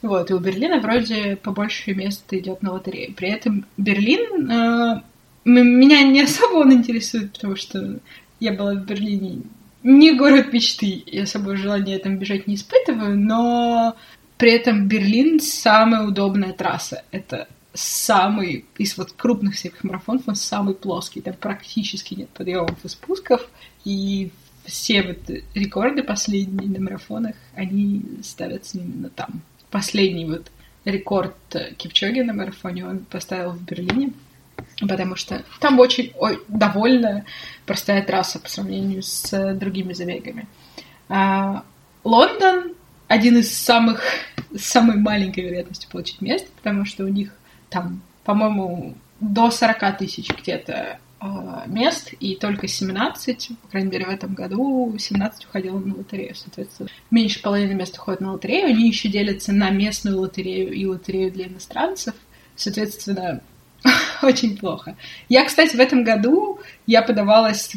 Вот, 0.02 0.30
и 0.30 0.34
у 0.34 0.38
Берлина 0.38 0.78
вроде 0.80 1.36
побольше 1.36 1.94
мест 1.94 2.32
идет 2.32 2.62
на 2.62 2.72
лотерею. 2.72 3.14
При 3.14 3.28
этом 3.28 3.66
Берлин 3.76 4.50
э, 4.50 5.02
меня 5.44 6.02
не 6.02 6.22
особо 6.22 6.58
он 6.58 6.72
интересует, 6.72 7.32
потому 7.32 7.56
что 7.56 7.98
я 8.38 8.52
была 8.52 8.74
в 8.74 8.84
Берлине 8.84 9.42
не 9.86 10.14
город 10.14 10.52
мечты, 10.52 11.02
я 11.06 11.22
особо 11.22 11.56
желания 11.56 11.98
там 11.98 12.18
бежать 12.18 12.46
не 12.46 12.56
испытываю, 12.56 13.18
но 13.18 13.96
при 14.36 14.52
этом 14.52 14.88
Берлин 14.88 15.40
самая 15.40 16.06
удобная 16.06 16.52
трасса. 16.52 17.04
Это 17.12 17.48
самый 17.72 18.64
из 18.78 18.96
вот 18.98 19.12
крупных 19.12 19.54
всех 19.54 19.84
марафонов, 19.84 20.22
он 20.26 20.34
самый 20.34 20.74
плоский, 20.74 21.20
там 21.20 21.34
практически 21.34 22.14
нет 22.14 22.28
подъемов 22.30 22.84
и 22.84 22.88
спусков, 22.88 23.48
и 23.84 24.30
все 24.64 25.02
вот 25.02 25.30
рекорды 25.54 26.02
последние 26.02 26.68
на 26.68 26.80
марафонах, 26.80 27.36
они 27.54 28.02
ставятся 28.24 28.78
именно 28.78 29.08
там. 29.08 29.40
Последний 29.70 30.24
вот 30.24 30.50
рекорд 30.84 31.36
Кипчоги 31.76 32.20
на 32.20 32.32
марафоне 32.32 32.86
он 32.86 32.98
поставил 33.00 33.50
в 33.50 33.62
Берлине, 33.62 34.12
потому 34.80 35.16
что 35.16 35.44
там 35.60 35.78
очень 35.78 36.12
ой, 36.16 36.40
довольно 36.48 37.24
простая 37.64 38.02
трасса 38.02 38.38
по 38.38 38.48
сравнению 38.48 39.02
с 39.02 39.54
другими 39.54 39.92
забегами. 39.92 40.46
А, 41.08 41.64
Лондон 42.04 42.74
один 43.08 43.38
из 43.38 43.56
самых 43.56 44.02
с 44.54 44.64
самой 44.64 44.96
маленькой 44.96 45.44
вероятностью 45.44 45.90
получить 45.90 46.20
место, 46.20 46.48
потому 46.56 46.84
что 46.84 47.04
у 47.04 47.08
них 47.08 47.32
там, 47.70 48.02
по-моему, 48.24 48.94
до 49.20 49.50
40 49.50 49.98
тысяч 49.98 50.30
где-то 50.30 50.98
Э, 51.18 51.62
мест, 51.66 52.12
и 52.20 52.36
только 52.36 52.68
17, 52.68 53.50
по 53.62 53.68
крайней 53.68 53.90
мере, 53.90 54.04
в 54.04 54.10
этом 54.10 54.34
году 54.34 54.94
17 54.98 55.46
уходило 55.46 55.78
на 55.78 55.96
лотерею, 55.96 56.34
соответственно. 56.34 56.90
Меньше 57.10 57.40
половины 57.40 57.72
мест 57.72 57.96
уходит 57.96 58.20
на 58.20 58.32
лотерею, 58.32 58.68
они 58.68 58.86
еще 58.86 59.08
делятся 59.08 59.52
на 59.52 59.70
местную 59.70 60.20
лотерею 60.20 60.72
и 60.72 60.84
лотерею 60.84 61.32
для 61.32 61.46
иностранцев, 61.46 62.14
соответственно, 62.54 63.40
очень 64.22 64.56
плохо. 64.56 64.96
Я, 65.28 65.44
кстати, 65.44 65.76
в 65.76 65.80
этом 65.80 66.04
году 66.04 66.60
я 66.86 67.02
подавалась, 67.02 67.72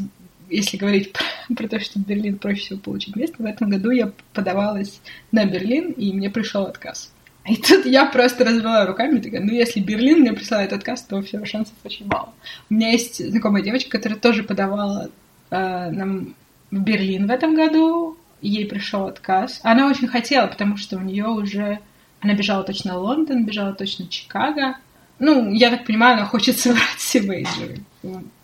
если 0.49 0.77
говорить 0.77 1.13
про, 1.13 1.23
про 1.55 1.67
то, 1.67 1.79
что 1.79 1.99
в 1.99 2.05
Берлин 2.05 2.37
проще 2.37 2.61
всего 2.61 2.79
получить 2.79 3.15
место, 3.15 3.35
в 3.39 3.45
этом 3.45 3.69
году 3.69 3.91
я 3.91 4.11
подавалась 4.33 5.01
на 5.31 5.45
Берлин, 5.45 5.91
и 5.91 6.13
мне 6.13 6.29
пришел 6.29 6.63
отказ. 6.63 7.11
И 7.45 7.55
тут 7.55 7.85
я 7.85 8.05
просто 8.05 8.45
развела 8.45 8.85
руками, 8.85 9.19
такая, 9.19 9.41
ну, 9.41 9.51
если 9.51 9.79
Берлин 9.79 10.19
мне 10.19 10.33
присылает 10.33 10.73
отказ, 10.73 11.03
то 11.03 11.21
все, 11.21 11.43
шансов 11.45 11.73
очень 11.83 12.05
мало. 12.05 12.33
У 12.69 12.73
меня 12.73 12.91
есть 12.91 13.27
знакомая 13.27 13.63
девочка, 13.63 13.89
которая 13.89 14.19
тоже 14.19 14.43
подавала 14.43 15.09
э, 15.49 15.89
нам 15.89 16.35
в 16.69 16.79
Берлин 16.79 17.27
в 17.27 17.31
этом 17.31 17.55
году, 17.55 18.17
ей 18.41 18.65
пришел 18.67 19.07
отказ. 19.07 19.59
Она 19.63 19.87
очень 19.87 20.07
хотела, 20.07 20.47
потому 20.47 20.77
что 20.77 20.97
у 20.97 21.01
нее 21.01 21.27
уже... 21.27 21.79
Она 22.21 22.33
бежала 22.33 22.63
точно 22.63 22.99
в 22.99 23.01
Лондон, 23.01 23.45
бежала 23.45 23.73
точно 23.73 24.05
в 24.05 24.09
Чикаго. 24.09 24.75
Ну, 25.19 25.51
я 25.53 25.69
так 25.69 25.85
понимаю, 25.85 26.17
она 26.17 26.25
хочет 26.25 26.57
собрать 26.59 26.95
все 26.97 27.21
мейджоры. 27.21 27.79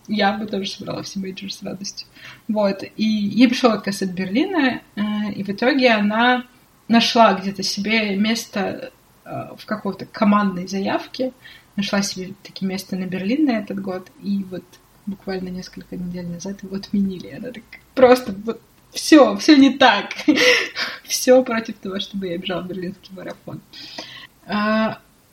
Я 0.08 0.34
бы 0.34 0.46
тоже 0.46 0.70
собрала 0.70 1.02
все 1.04 1.20
мейджоры 1.20 1.52
с 1.52 1.64
радостью. 1.64 2.08
Вот. 2.48 2.84
И 2.84 3.04
ей 3.04 3.48
пришел 3.48 3.72
отказ 3.72 4.02
от 4.02 4.10
Берлина, 4.10 4.82
э, 4.96 5.02
и 5.36 5.44
в 5.44 5.50
итоге 5.50 5.92
она 5.92 6.46
нашла 6.88 7.34
где-то 7.34 7.64
себе 7.64 8.16
место 8.16 8.92
э, 9.24 9.30
в 9.58 9.66
какой-то 9.66 10.06
командной 10.06 10.68
заявке, 10.68 11.32
нашла 11.76 12.02
себе 12.04 12.34
такие 12.44 12.68
места 12.68 12.96
на 12.96 13.06
Берлин 13.06 13.46
на 13.46 13.58
этот 13.58 13.82
год, 13.82 14.12
и 14.22 14.46
вот 14.50 14.64
буквально 15.06 15.50
несколько 15.50 15.96
недель 15.98 16.28
назад 16.28 16.62
его 16.64 16.76
отменили. 16.76 17.30
Она 17.30 17.52
так 17.52 17.64
просто 17.96 18.34
вот 18.46 18.62
все, 18.92 19.36
все 19.38 19.56
не 19.58 19.72
так. 19.72 20.14
все 21.04 21.44
против 21.44 21.78
того, 21.78 22.00
чтобы 22.00 22.28
я 22.28 22.38
бежала 22.38 22.62
в 22.62 22.68
берлинский 22.68 23.14
марафон. 23.14 23.62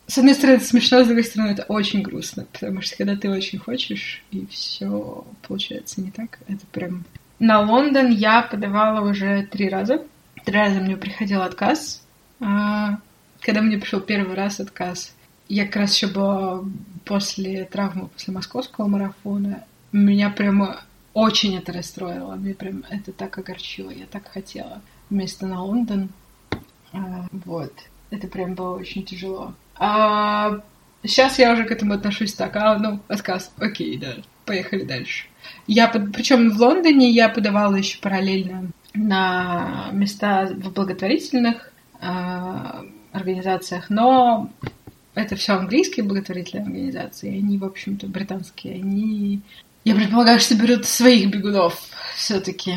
С 0.07 0.19
одной 0.19 0.35
стороны, 0.35 0.57
это 0.57 0.65
смешно, 0.65 1.03
с 1.03 1.07
другой 1.07 1.25
стороны, 1.25 1.53
это 1.53 1.63
очень 1.65 2.03
грустно, 2.03 2.47
потому 2.53 2.83
что 2.83 2.97
когда 2.97 3.17
ты 3.17 3.31
очень 3.31 3.59
хочешь, 3.59 4.23
и 4.31 4.47
все 4.47 5.25
получается 5.47 6.01
не 6.01 6.11
так, 6.11 6.39
это 6.49 6.67
прям... 6.67 7.05
На 7.39 7.61
Лондон 7.61 8.11
я 8.11 8.43
подавала 8.43 9.09
уже 9.09 9.47
три 9.51 9.69
раза. 9.69 10.05
Три 10.45 10.55
раза 10.55 10.81
мне 10.81 10.97
приходил 10.97 11.43
отказ. 11.43 12.03
А, 12.41 12.99
когда 13.41 13.63
мне 13.63 13.79
пришел 13.79 14.01
первый 14.01 14.37
раз 14.37 14.61
отказ, 14.61 15.15
я 15.49 15.67
как 15.67 15.77
раз 15.77 15.95
еще 15.95 16.07
была 16.07 16.65
после 17.05 17.65
травмы, 17.65 18.09
после 18.09 18.33
московского 18.33 18.87
марафона. 18.87 19.65
Меня 19.91 20.31
прямо 20.31 20.83
очень 21.15 21.57
это 21.57 21.73
расстроило. 21.73 22.37
Мне 22.37 22.55
прям 22.55 22.85
это 22.89 23.13
так 23.13 23.37
огорчило. 23.39 23.91
Я 23.91 24.07
так 24.07 24.29
хотела 24.29 24.81
вместо 25.11 25.47
на 25.47 25.63
Лондон. 25.63 26.11
А, 26.93 27.27
вот. 27.33 27.73
Это 28.11 28.29
прям 28.29 28.55
было 28.55 28.77
очень 28.77 29.05
тяжело. 29.05 29.55
А 29.77 30.61
сейчас 31.05 31.39
я 31.39 31.53
уже 31.53 31.65
к 31.65 31.71
этому 31.71 31.95
отношусь 31.95 32.33
так. 32.35 32.57
А, 32.57 32.79
ну, 32.79 33.01
отказ. 33.09 33.53
Окей, 33.59 33.99
да. 33.99 34.15
Поехали 34.45 34.85
дальше. 34.85 35.27
Я, 35.67 35.89
под... 35.89 36.13
причем 36.13 36.51
в 36.51 36.61
Лондоне 36.61 37.11
я 37.11 37.29
подавала 37.29 37.77
еще 37.77 37.99
параллельно 37.99 38.71
на 38.95 39.89
места 39.93 40.47
в 40.47 40.73
благотворительных 40.73 41.73
э, 42.01 42.07
организациях, 43.13 43.89
но 43.89 44.51
это 45.15 45.37
все 45.37 45.55
английские 45.55 46.05
благотворительные 46.05 46.65
организации, 46.65 47.39
они, 47.39 47.59
в 47.59 47.65
общем-то, 47.65 48.07
британские, 48.07 48.75
они, 48.75 49.41
я 49.85 49.95
предполагаю, 49.95 50.41
что 50.41 50.55
берут 50.55 50.87
своих 50.87 51.31
бегунов 51.31 51.81
все-таки, 52.17 52.75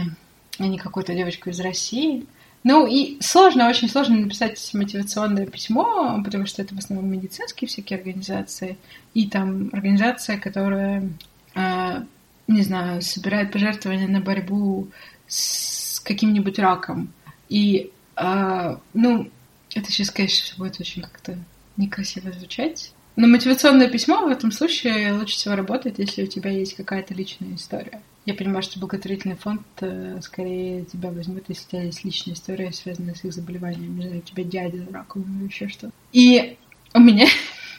а 0.58 0.68
не 0.68 0.78
какую-то 0.78 1.14
девочку 1.14 1.50
из 1.50 1.60
России. 1.60 2.26
Ну 2.68 2.88
и 2.88 3.22
сложно, 3.22 3.70
очень 3.70 3.88
сложно 3.88 4.18
написать 4.18 4.72
мотивационное 4.74 5.46
письмо, 5.46 6.20
потому 6.26 6.48
что 6.48 6.64
это 6.64 6.74
в 6.74 6.80
основном 6.80 7.12
медицинские 7.12 7.68
всякие 7.68 8.00
организации, 8.00 8.80
и 9.14 9.28
там 9.30 9.70
организация, 9.72 10.40
которая, 10.40 11.08
э, 11.54 12.04
не 12.48 12.62
знаю, 12.64 13.04
собирает 13.04 13.52
пожертвования 13.52 14.08
на 14.08 14.20
борьбу 14.20 14.88
с 15.28 16.00
каким-нибудь 16.00 16.58
раком. 16.58 17.14
И, 17.50 17.92
э, 18.16 18.78
ну, 18.96 19.30
это 19.76 19.92
сейчас, 19.92 20.10
конечно, 20.10 20.58
будет 20.58 20.80
очень 20.80 21.04
как-то 21.04 21.38
некрасиво 21.78 22.32
звучать. 22.32 22.94
Но 23.16 23.28
мотивационное 23.28 23.90
письмо 23.90 24.26
в 24.26 24.28
этом 24.28 24.52
случае 24.52 25.14
лучше 25.14 25.36
всего 25.36 25.56
работает, 25.56 26.00
если 26.00 26.24
у 26.24 26.28
тебя 26.28 26.52
есть 26.52 26.76
какая-то 26.76 27.14
личная 27.14 27.56
история. 27.56 28.02
Я 28.26 28.34
понимаю, 28.34 28.64
что 28.64 28.80
благотворительный 28.80 29.36
фонд 29.36 29.62
э, 29.82 30.20
скорее 30.22 30.84
тебя 30.84 31.12
возьмет, 31.12 31.46
если 31.48 31.64
у 31.64 31.70
тебя 31.70 31.84
есть 31.84 32.04
личная 32.04 32.34
история, 32.34 32.72
связанная 32.74 33.14
с 33.14 33.24
их 33.24 33.34
заболеванием. 33.34 33.96
Не 33.98 34.08
знаю, 34.08 34.20
у 34.20 34.22
тебя 34.22 34.44
дядя 34.44 34.86
раковым 34.92 35.40
или 35.40 35.48
еще 35.48 35.70
что. 35.70 35.92
И 36.12 36.58
у 36.94 37.00
меня, 37.00 37.28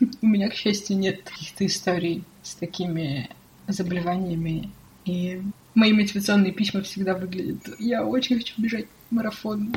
у 0.23 0.27
меня, 0.27 0.49
к 0.49 0.55
счастью, 0.55 0.97
нет 0.97 1.23
каких-то 1.23 1.67
историй 1.67 2.25
с 2.43 2.55
такими 2.55 3.29
заболеваниями. 3.67 4.71
И 5.05 5.43
мои 5.75 5.93
мотивационные 5.93 6.53
письма 6.53 6.83
всегда 6.83 7.15
выглядят. 7.15 7.79
Я 7.79 8.07
очень 8.07 8.37
хочу 8.37 8.55
бежать 8.57 8.87
марафон. 9.11 9.75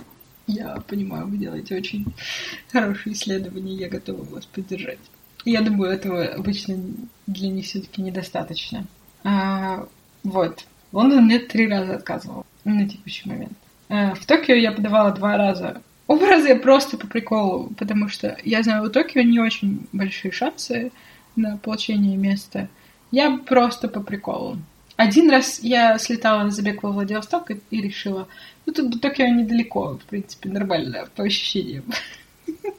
Я 0.48 0.78
понимаю, 0.88 1.28
вы 1.28 1.38
делаете 1.38 1.76
очень 1.76 2.06
хорошие 2.72 3.14
исследования, 3.14 3.76
я 3.76 3.90
готова 3.90 4.24
вас 4.24 4.46
поддержать. 4.46 5.00
Я 5.46 5.62
думаю, 5.62 5.92
этого 5.92 6.26
обычно 6.26 6.78
для 7.28 7.50
них 7.50 7.66
все-таки 7.66 8.02
недостаточно. 8.02 8.86
А, 9.24 9.88
вот. 10.24 10.66
Лондон 10.92 11.26
мне 11.26 11.40
три 11.40 11.68
раза 11.68 11.96
отказывал 11.96 12.46
на 12.64 12.88
текущий 12.88 13.28
момент. 13.30 13.54
А, 13.90 14.14
в 14.16 14.26
Токио 14.26 14.56
я 14.56 14.72
подавала 14.72 15.12
два 15.12 15.38
раза. 15.38 15.82
Оба 16.08 16.26
я 16.38 16.56
просто 16.56 16.98
по 16.98 17.08
приколу, 17.08 17.72
потому 17.78 18.10
что 18.10 18.38
я 18.44 18.64
знаю, 18.64 18.84
у 18.84 18.90
Токио 18.90 19.22
не 19.22 19.40
очень 19.40 19.88
большие 19.92 20.32
шансы 20.32 20.92
на 21.36 21.58
получение 21.58 22.18
места. 22.18 22.68
Я 23.12 23.38
просто 23.38 23.88
по 23.88 24.02
приколу. 24.02 24.58
Один 24.96 25.30
раз 25.30 25.60
я 25.62 25.98
слетала 25.98 26.44
на 26.44 26.52
забег 26.52 26.84
во 26.84 26.92
Владивосток 26.92 27.52
и, 27.52 27.62
и 27.70 27.82
решила, 27.82 28.28
ну 28.66 28.74
тут 28.74 28.90
до 28.90 29.00
Токио 29.00 29.28
недалеко, 29.28 29.98
в 29.98 30.06
принципе, 30.06 30.50
нормально 30.50 31.08
по 31.16 31.24
ощущениям. 31.24 31.86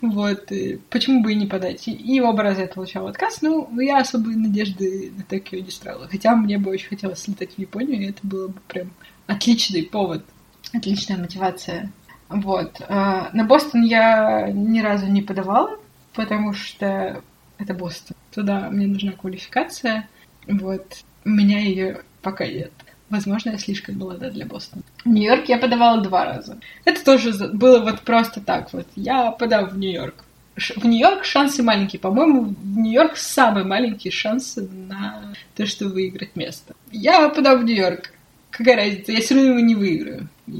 Вот. 0.00 0.52
Почему 0.90 1.22
бы 1.22 1.32
и 1.32 1.36
не 1.36 1.46
подать? 1.46 1.88
И 1.88 2.14
я 2.14 2.32
получала 2.66 3.10
отказ. 3.10 3.42
Ну, 3.42 3.80
я 3.80 3.98
особой 3.98 4.36
надежды 4.36 5.12
на 5.16 5.24
Токио 5.24 5.58
не 5.60 5.70
строила. 5.70 6.08
Хотя 6.08 6.36
мне 6.36 6.58
бы 6.58 6.70
очень 6.70 6.88
хотелось 6.88 7.20
слетать 7.20 7.54
в 7.54 7.58
Японию, 7.58 8.02
и 8.02 8.10
это 8.10 8.20
было 8.22 8.48
бы 8.48 8.60
прям 8.68 8.90
отличный 9.26 9.82
повод, 9.84 10.24
отличная 10.72 11.18
мотивация. 11.18 11.90
Вот. 12.28 12.80
А, 12.88 13.30
на 13.32 13.44
Бостон 13.44 13.82
я 13.82 14.50
ни 14.50 14.80
разу 14.80 15.06
не 15.06 15.22
подавала, 15.22 15.78
потому 16.14 16.52
что 16.52 17.22
это 17.58 17.74
Бостон. 17.74 18.16
Туда 18.34 18.70
мне 18.70 18.86
нужна 18.86 19.12
квалификация. 19.12 20.08
Вот. 20.46 21.04
У 21.24 21.28
меня 21.28 21.60
ее 21.60 22.02
пока 22.22 22.46
нет. 22.46 22.72
Возможно, 23.12 23.50
я 23.50 23.58
слишком 23.58 23.98
молода 23.98 24.30
для 24.30 24.46
Бостона. 24.46 24.82
В 25.04 25.08
Нью-Йорк 25.10 25.44
я 25.50 25.58
подавала 25.58 26.00
два 26.00 26.24
раза. 26.24 26.56
Это 26.86 27.04
тоже 27.04 27.30
было 27.52 27.80
вот 27.80 28.00
просто 28.00 28.40
так 28.40 28.72
вот. 28.72 28.86
Я 28.96 29.32
подам 29.32 29.68
в 29.68 29.76
Нью-Йорк. 29.76 30.24
В 30.56 30.86
Нью-Йорк 30.86 31.22
шансы 31.26 31.62
маленькие. 31.62 32.00
По-моему, 32.00 32.54
в 32.58 32.78
Нью-Йорк 32.78 33.18
самые 33.18 33.66
маленькие 33.66 34.12
шансы 34.12 34.66
на 34.66 35.34
то, 35.54 35.66
что 35.66 35.88
выиграть 35.88 36.36
место. 36.36 36.74
Я 36.90 37.28
подам 37.28 37.60
в 37.60 37.64
Нью-Йорк. 37.64 38.14
Какая 38.50 38.76
разница? 38.76 39.12
Я 39.12 39.20
все 39.20 39.34
равно 39.34 39.50
его 39.50 39.60
не 39.60 39.74
выиграю. 39.74 40.30
И 40.46 40.52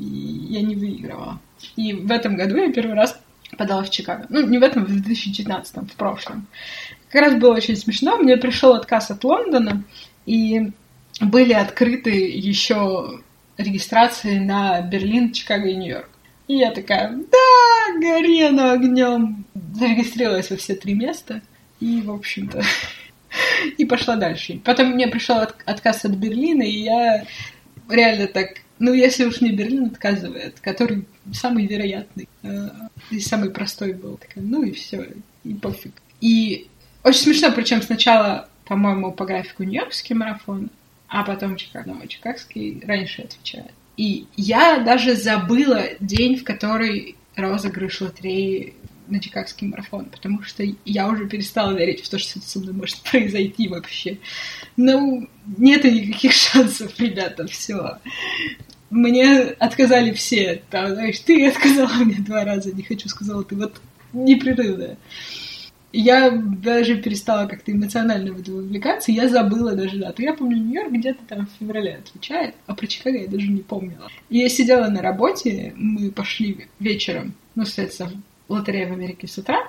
я 0.50 0.60
не 0.60 0.76
выигрывала. 0.76 1.40
И 1.76 1.94
в 1.94 2.12
этом 2.12 2.36
году 2.36 2.56
я 2.56 2.70
первый 2.70 2.96
раз 2.96 3.18
подала 3.56 3.82
в 3.82 3.88
Чикаго. 3.88 4.26
Ну, 4.28 4.46
не 4.46 4.58
в 4.58 4.62
этом, 4.62 4.84
в 4.84 4.88
2019, 4.88 5.90
в 5.90 5.96
прошлом. 5.96 6.46
Как 7.08 7.22
раз 7.22 7.34
было 7.34 7.54
очень 7.54 7.76
смешно. 7.76 8.18
Мне 8.18 8.36
пришел 8.36 8.74
отказ 8.74 9.10
от 9.10 9.24
Лондона, 9.24 9.84
и 10.26 10.70
были 11.20 11.52
открыты 11.52 12.10
еще 12.10 13.20
регистрации 13.56 14.38
на 14.38 14.80
Берлин, 14.80 15.32
Чикаго 15.32 15.68
и 15.68 15.74
Нью-Йорк. 15.74 16.10
И 16.48 16.56
я 16.56 16.70
такая, 16.70 17.10
да, 17.10 18.00
горе 18.00 18.50
на 18.50 18.72
огнем. 18.72 19.44
Зарегистрировалась 19.74 20.50
во 20.50 20.56
все 20.56 20.74
три 20.74 20.94
места. 20.94 21.42
И, 21.80 22.00
в 22.02 22.10
общем-то, 22.10 22.62
и 23.78 23.84
пошла 23.84 24.16
дальше. 24.16 24.60
Потом 24.64 24.90
мне 24.90 25.08
пришел 25.08 25.36
от, 25.36 25.56
отказ 25.64 26.04
от 26.04 26.12
Берлина, 26.12 26.62
и 26.62 26.82
я 26.82 27.24
реально 27.88 28.26
так, 28.26 28.48
ну, 28.78 28.92
если 28.92 29.24
уж 29.24 29.40
не 29.40 29.52
Берлин 29.52 29.86
отказывает, 29.86 30.60
который 30.60 31.04
самый 31.32 31.66
вероятный 31.66 32.28
э, 32.42 32.68
и 33.10 33.20
самый 33.20 33.50
простой 33.50 33.92
был. 33.92 34.16
Такая, 34.16 34.44
ну 34.44 34.62
и 34.62 34.72
все, 34.72 35.08
и 35.44 35.54
пофиг. 35.54 35.94
И 36.20 36.68
очень 37.02 37.20
смешно, 37.20 37.52
причем 37.52 37.82
сначала, 37.82 38.48
по-моему, 38.64 39.12
по 39.12 39.24
графику 39.24 39.62
Нью-Йоркский 39.62 40.14
марафон, 40.14 40.70
а 41.12 41.24
потом 41.24 41.56
Чикаго. 41.56 41.92
Но 41.92 42.06
Чикагский 42.06 42.82
раньше 42.86 43.22
отвечает. 43.22 43.70
И 43.98 44.26
я 44.34 44.78
даже 44.78 45.14
забыла 45.14 45.90
день, 46.00 46.36
в 46.36 46.44
который 46.44 47.16
розыгрыш 47.36 48.00
лотереи 48.00 48.74
на 49.08 49.20
Чикагский 49.20 49.68
марафон, 49.68 50.06
потому 50.06 50.42
что 50.42 50.64
я 50.86 51.08
уже 51.08 51.28
перестала 51.28 51.76
верить 51.76 52.02
в 52.02 52.08
то, 52.08 52.18
что 52.18 52.38
это 52.38 52.48
со 52.48 52.58
мной 52.60 52.72
может 52.72 53.00
произойти 53.10 53.68
вообще. 53.68 54.18
Ну, 54.78 55.28
нету 55.58 55.90
никаких 55.90 56.32
шансов, 56.32 56.98
ребята, 56.98 57.46
все. 57.46 57.98
Мне 58.88 59.40
отказали 59.58 60.12
все. 60.12 60.62
Там, 60.70 60.94
знаешь, 60.94 61.18
ты 61.18 61.46
отказала 61.46 61.92
мне 62.04 62.16
два 62.20 62.44
раза, 62.44 62.72
не 62.72 62.82
хочу, 62.82 63.10
сказала 63.10 63.44
ты. 63.44 63.54
Вот 63.54 63.82
непрерывно 64.14 64.96
я 65.92 66.30
даже 66.30 66.96
перестала 66.96 67.46
как-то 67.46 67.72
эмоционально 67.72 68.32
в 68.32 68.40
это 68.40 68.52
вовлекаться, 68.52 69.12
я 69.12 69.28
забыла 69.28 69.72
даже 69.72 69.98
дату. 69.98 70.22
Я 70.22 70.32
помню, 70.32 70.56
Нью-Йорк 70.56 70.92
где-то 70.92 71.20
там 71.28 71.46
в 71.46 71.50
феврале 71.58 71.96
отвечает, 71.96 72.54
а 72.66 72.74
про 72.74 72.86
Чикаго 72.86 73.18
я 73.18 73.28
даже 73.28 73.48
не 73.48 73.62
помнила. 73.62 74.08
Я 74.30 74.48
сидела 74.48 74.88
на 74.88 75.02
работе, 75.02 75.72
мы 75.76 76.10
пошли 76.10 76.66
вечером, 76.78 77.34
ну, 77.54 77.64
соответственно, 77.64 78.22
лотерея 78.48 78.88
в 78.88 78.92
Америке 78.92 79.26
с 79.26 79.36
утра, 79.36 79.68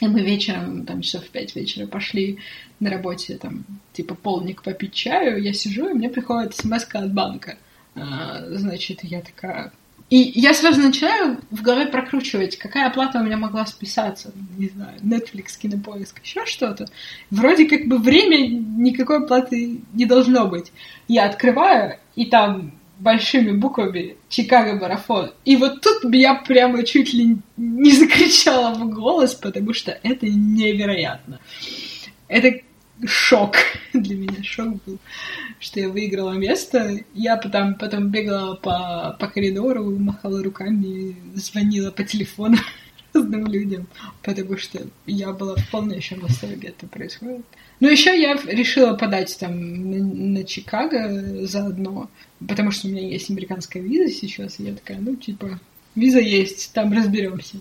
и 0.00 0.08
мы 0.08 0.22
вечером, 0.22 0.86
там, 0.86 1.02
часов 1.02 1.24
в 1.24 1.30
пять 1.30 1.54
вечера 1.54 1.86
пошли 1.86 2.38
на 2.80 2.90
работе, 2.90 3.36
там, 3.36 3.64
типа, 3.92 4.14
полник 4.14 4.62
попить 4.62 4.94
чаю, 4.94 5.42
я 5.42 5.52
сижу, 5.52 5.88
и 5.88 5.94
мне 5.94 6.08
приходит 6.08 6.54
смс 6.56 6.86
от 6.92 7.12
банка. 7.12 7.58
А, 7.94 8.44
значит, 8.50 9.04
я 9.04 9.20
такая, 9.20 9.72
и 10.10 10.32
я 10.34 10.54
сразу 10.54 10.80
начинаю 10.80 11.38
в 11.50 11.62
голове 11.62 11.86
прокручивать, 11.86 12.58
какая 12.58 12.88
оплата 12.88 13.20
у 13.20 13.22
меня 13.22 13.36
могла 13.36 13.64
списаться. 13.64 14.32
Не 14.58 14.68
знаю, 14.68 14.98
Netflix, 15.02 15.56
Кинопоиск, 15.60 16.20
еще 16.22 16.44
что-то. 16.46 16.86
Вроде 17.30 17.66
как 17.66 17.86
бы 17.86 17.98
время 17.98 18.48
никакой 18.48 19.18
оплаты 19.18 19.80
не 19.94 20.06
должно 20.06 20.46
быть. 20.46 20.72
Я 21.06 21.26
открываю, 21.26 21.98
и 22.16 22.26
там 22.26 22.72
большими 22.98 23.52
буквами 23.52 24.16
Чикаго 24.28 24.74
марафон. 24.74 25.32
И 25.44 25.56
вот 25.56 25.80
тут 25.80 26.12
я 26.12 26.34
прямо 26.34 26.82
чуть 26.84 27.14
ли 27.14 27.38
не 27.56 27.92
закричала 27.92 28.74
в 28.74 28.90
голос, 28.90 29.34
потому 29.34 29.72
что 29.72 29.96
это 30.02 30.26
невероятно. 30.26 31.38
Это 32.26 32.60
шок 33.06 33.56
для 33.92 34.16
меня, 34.16 34.42
шок 34.42 34.82
был, 34.84 34.98
что 35.58 35.80
я 35.80 35.88
выиграла 35.88 36.32
место. 36.32 37.00
Я 37.14 37.36
потом, 37.36 37.74
потом 37.74 38.08
бегала 38.08 38.56
по, 38.56 39.16
по 39.18 39.26
коридору, 39.28 39.90
махала 39.98 40.42
руками, 40.42 41.16
звонила 41.34 41.90
по 41.90 42.04
телефону 42.04 42.58
разным 43.12 43.46
людям, 43.46 43.86
потому 44.22 44.56
что 44.56 44.86
я 45.06 45.32
была 45.32 45.56
в 45.56 45.70
полнейшем 45.70 46.20
восторге, 46.20 46.68
это 46.68 46.86
происходит. 46.86 47.44
Но 47.80 47.88
еще 47.88 48.20
я 48.20 48.34
решила 48.34 48.94
подать 48.94 49.36
там 49.38 49.90
на, 49.90 49.98
на 49.98 50.44
Чикаго 50.44 51.46
заодно, 51.46 52.10
потому 52.46 52.70
что 52.70 52.88
у 52.88 52.90
меня 52.90 53.08
есть 53.08 53.30
американская 53.30 53.82
виза 53.82 54.12
сейчас, 54.12 54.60
и 54.60 54.64
я 54.64 54.74
такая, 54.74 54.98
ну, 54.98 55.16
типа, 55.16 55.58
виза 55.94 56.20
есть, 56.20 56.72
там 56.72 56.92
разберемся, 56.92 57.56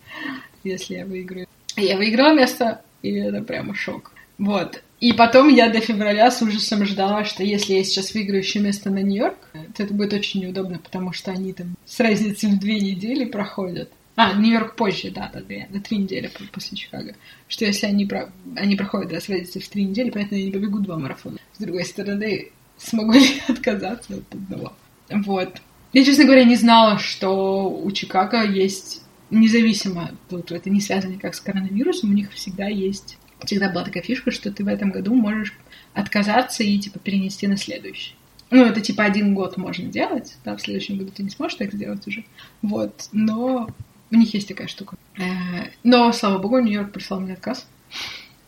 если 0.64 0.96
я 0.96 1.06
выиграю. 1.06 1.48
Я 1.78 1.96
выиграла 1.96 2.34
место, 2.34 2.82
и 3.02 3.14
это 3.14 3.42
прямо 3.42 3.74
шок. 3.74 4.12
Вот. 4.38 4.84
И 5.00 5.14
потом 5.14 5.48
я 5.48 5.70
до 5.70 5.80
февраля 5.80 6.30
с 6.30 6.42
ужасом 6.42 6.86
ждала, 6.86 7.24
что 7.24 7.44
если 7.44 7.74
я 7.74 7.84
сейчас 7.84 8.14
выиграю 8.14 8.42
еще 8.42 8.60
место 8.60 8.90
на 8.90 9.02
Нью-Йорк, 9.02 9.38
то 9.76 9.84
это 9.84 9.94
будет 9.94 10.14
очень 10.14 10.42
неудобно, 10.42 10.80
потому 10.80 11.14
что 11.14 11.32
они 11.32 11.54
там 11.54 11.78
с 11.86 12.00
разницей 12.00 12.50
в 12.50 12.60
две 12.60 12.80
недели 12.80 13.24
проходят. 13.24 13.90
А, 14.18 14.34
Нью-Йорк 14.34 14.76
позже, 14.76 15.12
да, 15.12 15.32
да, 15.34 15.40
две, 15.40 15.68
на 15.70 15.80
три 15.80 16.00
недели 16.00 16.30
после 16.52 16.78
Чикаго. 16.78 17.16
Что 17.48 17.64
если 17.64 17.86
они, 17.86 18.06
про... 18.06 18.30
они 18.58 18.76
проходят 18.76 19.10
да, 19.10 19.22
с 19.22 19.30
разницей 19.30 19.62
в 19.62 19.70
три 19.70 19.86
недели, 19.86 20.10
понятно, 20.10 20.36
я 20.36 20.44
не 20.44 20.52
побегу 20.52 20.80
два 20.80 20.98
марафона. 20.98 21.38
С 21.54 21.60
другой 21.60 21.86
стороны, 21.86 22.52
смогу 22.78 23.14
ли 23.14 23.42
отказаться 23.48 24.16
от 24.16 24.36
одного? 24.36 24.74
Вот. 25.10 25.62
Я, 25.94 26.04
честно 26.04 26.26
говоря, 26.26 26.44
не 26.44 26.58
знала, 26.58 27.00
что 27.00 27.70
у 27.70 27.90
Чикаго 27.92 28.44
есть 28.44 29.02
независимо, 29.30 30.12
тут 30.30 30.52
это 30.52 30.70
не 30.70 30.82
связано 30.82 31.14
никак 31.14 31.36
с 31.36 31.40
коронавирусом, 31.40 32.10
у 32.10 32.14
них 32.14 32.34
всегда 32.34 32.68
есть 32.68 33.18
всегда 33.46 33.70
была 33.70 33.84
такая 33.84 34.04
фишка, 34.04 34.32
что 34.32 34.52
ты 34.52 34.64
в 34.64 34.68
этом 34.68 34.92
году 34.92 35.14
можешь 35.14 35.58
отказаться 35.94 36.64
и, 36.64 36.78
типа, 36.78 37.00
перенести 37.00 37.48
на 37.48 37.58
следующий. 37.58 38.16
Ну, 38.52 38.66
это, 38.66 38.82
типа, 38.82 39.04
один 39.04 39.36
год 39.36 39.58
можно 39.58 39.86
делать, 39.86 40.38
да, 40.44 40.56
в 40.56 40.62
следующем 40.62 40.98
году 40.98 41.12
ты 41.12 41.24
не 41.24 41.30
сможешь 41.30 41.58
так 41.58 41.72
сделать 41.72 42.06
уже. 42.08 42.24
Вот, 42.62 43.10
но 43.12 43.70
у 44.12 44.16
них 44.16 44.34
есть 44.34 44.48
такая 44.48 44.68
штука. 44.68 44.98
Э, 45.18 45.70
но, 45.84 46.12
слава 46.14 46.40
богу, 46.40 46.60
Нью-Йорк 46.60 46.92
прислал 46.92 47.20
мне 47.20 47.34
отказ. 47.34 47.68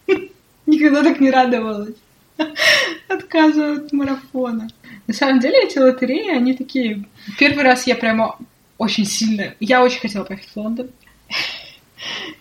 Никогда 0.66 1.04
так 1.04 1.20
не 1.20 1.30
радовалась. 1.30 1.96
Отказу 3.08 3.74
от 3.74 3.94
марафона. 3.94 4.70
На 5.06 5.14
самом 5.14 5.40
деле 5.40 5.64
эти 5.64 5.78
лотереи, 5.78 6.36
они 6.36 6.56
такие... 6.56 7.06
Первый 7.38 7.64
раз 7.64 7.86
я 7.86 7.96
прямо 7.96 8.40
очень 8.78 9.06
сильно... 9.06 9.54
Я 9.60 9.84
очень 9.84 10.00
хотела 10.00 10.24
поехать 10.24 10.50
в 10.50 10.58
Лондон. 10.58 10.90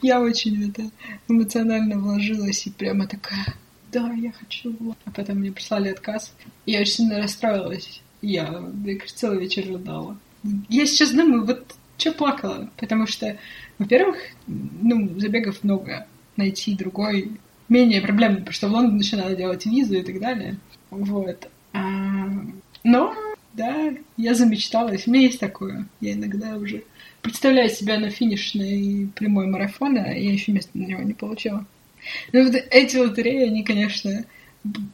Я 0.02 0.20
очень 0.20 0.70
это 0.70 0.90
эмоционально 1.28 1.98
вложилась 1.98 2.66
и 2.66 2.70
прямо 2.70 3.06
такая, 3.06 3.54
да, 3.92 4.12
я 4.12 4.32
хочу. 4.32 4.74
А 5.04 5.10
потом 5.10 5.38
мне 5.38 5.52
прислали 5.52 5.88
отказ. 5.88 6.34
Я 6.66 6.80
очень 6.80 6.92
сильно 6.92 7.18
расстроилась. 7.18 8.02
Я, 8.22 8.62
я 8.84 8.98
целый 9.06 9.40
вечер 9.40 9.66
рыдала. 9.66 10.16
Я 10.68 10.86
сейчас 10.86 11.10
думаю, 11.10 11.44
вот 11.44 11.74
что 11.98 12.12
плакала? 12.12 12.70
Потому 12.76 13.06
что, 13.06 13.36
во-первых, 13.78 14.16
ну, 14.46 15.18
забегов 15.18 15.62
много. 15.64 16.06
Найти 16.36 16.74
другой 16.76 17.32
менее 17.68 18.00
проблемный, 18.00 18.38
потому 18.38 18.52
что 18.54 18.68
в 18.68 18.72
Лондон 18.72 18.98
еще 18.98 19.16
надо 19.16 19.36
делать 19.36 19.66
визу 19.66 19.94
и 19.94 20.02
так 20.02 20.20
далее. 20.20 20.56
Вот. 20.90 21.48
А, 21.72 22.28
но, 22.84 23.14
да, 23.52 23.92
я 24.16 24.34
замечталась. 24.34 25.06
У 25.06 25.10
меня 25.10 25.26
есть 25.26 25.40
такое. 25.40 25.86
Я 26.00 26.12
иногда 26.12 26.56
уже 26.56 26.84
представляю 27.22 27.68
себя 27.68 27.98
на 27.98 28.10
финишной 28.10 29.08
прямой 29.14 29.46
марафона, 29.46 30.14
я 30.16 30.32
еще 30.32 30.52
место 30.52 30.70
на 30.74 30.84
него 30.84 31.02
не 31.02 31.14
получила. 31.14 31.66
Ну 32.32 32.44
вот 32.44 32.54
эти 32.70 32.96
лотереи, 32.96 33.48
они, 33.48 33.62
конечно, 33.62 34.24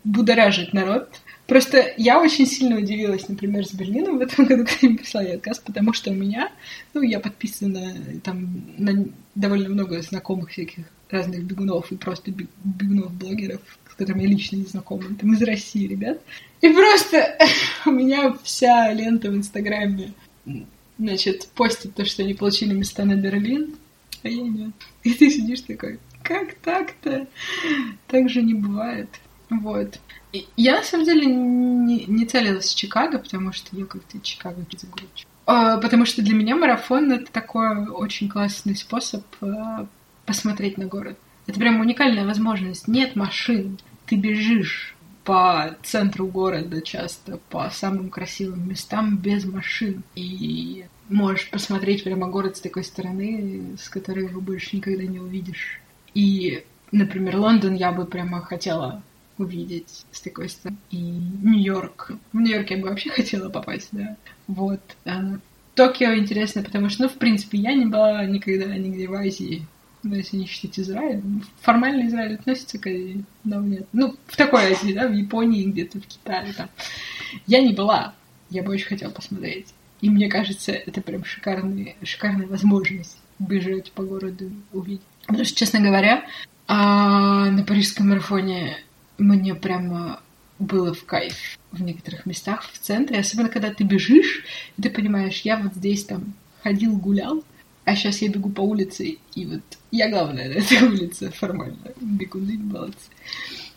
будоражат 0.05 0.73
народ. 0.73 1.21
Просто 1.47 1.95
я 1.97 2.21
очень 2.21 2.47
сильно 2.47 2.77
удивилась, 2.77 3.29
например, 3.29 3.65
с 3.65 3.73
Берлином 3.73 4.19
в 4.19 4.21
этом 4.21 4.47
году, 4.47 4.65
когда 4.67 4.89
мне 4.89 4.99
прислали 4.99 5.29
отказ, 5.31 5.61
потому 5.61 5.93
что 5.93 6.11
у 6.11 6.15
меня, 6.15 6.51
ну, 6.93 7.03
я 7.03 7.21
подписана 7.21 7.95
там 8.25 8.65
на 8.77 9.07
довольно 9.35 9.69
много 9.69 10.03
знакомых 10.03 10.51
всяких 10.51 10.85
разных 11.09 11.45
бегунов 11.45 11.93
и 11.93 11.97
просто 11.97 12.33
бегунов-блогеров, 12.33 13.61
с 13.91 13.95
которыми 13.95 14.23
я 14.23 14.29
лично 14.29 14.57
не 14.57 14.65
знакома, 14.65 15.05
там 15.21 15.35
из 15.35 15.43
России, 15.43 15.87
ребят. 15.87 16.21
И 16.61 16.69
просто 16.69 17.39
у 17.87 17.93
меня 17.93 18.35
вся 18.43 18.93
лента 18.93 19.31
в 19.31 19.37
Инстаграме 19.37 20.15
значит, 20.99 21.49
постят 21.55 21.95
то, 21.95 22.05
что 22.05 22.23
они 22.23 22.35
получили 22.35 22.75
места 22.75 23.05
на 23.05 23.15
Берлин. 23.15 23.77
а 24.23 24.29
я 24.29 24.43
нет. 24.43 24.73
И 25.03 25.13
ты 25.15 25.31
сидишь 25.31 25.63
такой, 25.63 25.99
как 26.23 26.55
так-то? 26.55 27.27
Так 28.07 28.29
же 28.29 28.43
не 28.43 28.55
бывает. 28.55 29.09
Вот. 29.51 30.01
И 30.33 30.47
я, 30.57 30.79
на 30.79 30.83
самом 30.83 31.05
деле, 31.05 31.27
не, 31.27 32.05
не 32.07 32.27
целилась 32.27 32.73
в 32.73 32.77
Чикаго, 32.77 33.19
потому 33.19 33.53
что 33.53 33.77
я 33.77 33.85
как-то 33.85 34.19
Чикаго 34.21 34.67
загружу. 34.77 35.27
А, 35.47 35.79
потому 35.79 36.05
что 36.05 36.23
для 36.23 36.35
меня 36.35 36.57
марафон— 36.57 37.13
это 37.13 37.31
такой 37.31 37.89
очень 37.89 38.29
классный 38.29 38.77
способ 38.77 39.25
а, 39.41 39.87
посмотреть 40.25 40.77
на 40.77 40.87
город. 40.87 41.17
Это 41.47 41.61
прям 41.61 41.81
уникальная 41.81 42.27
возможность. 42.27 42.89
Нет 42.89 43.15
машин, 43.15 43.79
ты 44.07 44.17
бежишь 44.17 44.96
по 45.27 45.77
центру 45.83 46.29
города 46.29 46.81
часто, 46.81 47.39
по 47.51 47.69
самым 47.69 48.09
красивым 48.11 48.69
местам 48.69 49.19
без 49.19 49.45
машин. 49.45 50.05
И 50.15 50.87
можешь 51.09 51.51
посмотреть 51.51 52.05
прямо 52.05 52.29
город 52.29 52.57
с 52.57 52.61
такой 52.61 52.85
стороны, 52.85 53.77
с 53.77 53.89
которой 53.89 54.29
его 54.29 54.41
больше 54.41 54.77
никогда 54.77 55.03
не 55.03 55.19
увидишь. 55.19 55.81
И, 56.15 56.65
например, 56.93 57.37
Лондон 57.37 57.75
я 57.75 57.91
бы 57.91 58.07
прямо 58.07 58.41
хотела 58.41 59.03
увидеть 59.37 60.07
с 60.13 60.21
такой 60.21 60.49
стороны. 60.49 60.79
И 60.91 60.97
Нью-Йорк. 60.97 62.13
В 62.33 62.39
Нью-Йорк 62.39 62.71
я 62.71 62.77
бы 62.79 62.89
вообще 62.89 63.11
хотела 63.11 63.51
попасть, 63.51 63.89
да. 63.91 64.17
Вот. 64.47 64.81
А 65.05 65.39
Токио 65.75 66.15
интересно, 66.15 66.63
потому 66.63 66.89
что, 66.89 67.03
ну, 67.03 67.09
в 67.09 67.15
принципе, 67.15 67.59
я 67.59 67.75
не 67.75 67.87
была 67.87 68.25
никогда 68.25 68.67
нигде 68.77 69.09
в 69.09 69.15
Азии. 69.15 69.67
Ну, 70.07 70.15
если 70.15 70.37
не 70.37 70.47
считать 70.47 70.79
Израиль. 70.79 71.21
Формально 71.61 72.07
Израиль 72.07 72.37
относится 72.37 72.79
к 72.79 72.87
Азии, 72.87 73.25
но 73.43 73.61
нет. 73.61 73.89
Ну, 73.93 74.15
в 74.29 74.37
такой 74.37 74.73
Азии, 74.73 74.93
да, 74.93 75.09
в 75.09 75.13
Японии, 75.13 75.65
где-то 75.65 75.99
в 75.99 76.07
Китае, 76.07 76.53
там. 76.53 76.69
Я 77.49 77.61
не 77.61 77.75
была. 77.75 78.15
Я 78.49 78.63
бы 78.63 78.73
очень 78.73 78.87
хотела 78.87 79.11
посмотреть. 79.11 79.75
И 80.01 80.09
мне 80.09 80.29
кажется, 80.29 80.71
это 80.71 81.01
прям 81.01 81.25
шикарный, 81.25 81.97
шикарная 82.05 82.47
возможность 82.47 83.19
бежать 83.41 83.91
по 83.91 84.05
городу, 84.05 84.53
увидеть. 84.73 85.03
Потому 85.27 85.45
что, 85.45 85.59
честно 85.59 85.81
говоря, 85.81 86.25
а, 86.69 87.51
на 87.51 87.65
парижском 87.65 88.09
марафоне 88.09 88.77
мне 89.19 89.57
прямо 89.57 90.21
было 90.61 90.95
в 90.95 91.05
кайф 91.05 91.59
в 91.73 91.83
некоторых 91.83 92.27
местах 92.27 92.71
в 92.73 92.79
центре, 92.79 93.19
особенно 93.19 93.49
когда 93.49 93.71
ты 93.71 93.83
бежишь, 93.83 94.45
и 94.79 94.83
ты 94.83 94.91
понимаешь, 94.91 95.41
я 95.41 95.57
вот 95.57 95.75
здесь 95.75 96.05
там 96.05 96.35
ходил, 96.63 96.97
гулял, 96.97 97.43
а 97.87 97.95
сейчас 97.95 98.21
я 98.21 98.29
бегу 98.29 98.51
по 98.51 98.63
улице, 98.63 99.19
и 99.37 99.47
вот 99.47 99.63
я 99.93 100.11
главная 100.11 100.49
на 100.49 100.55
этой 100.55 100.83
улице 100.89 101.31
формально. 101.31 101.93
Бегуны, 102.01 102.59
молодцы. 102.59 103.09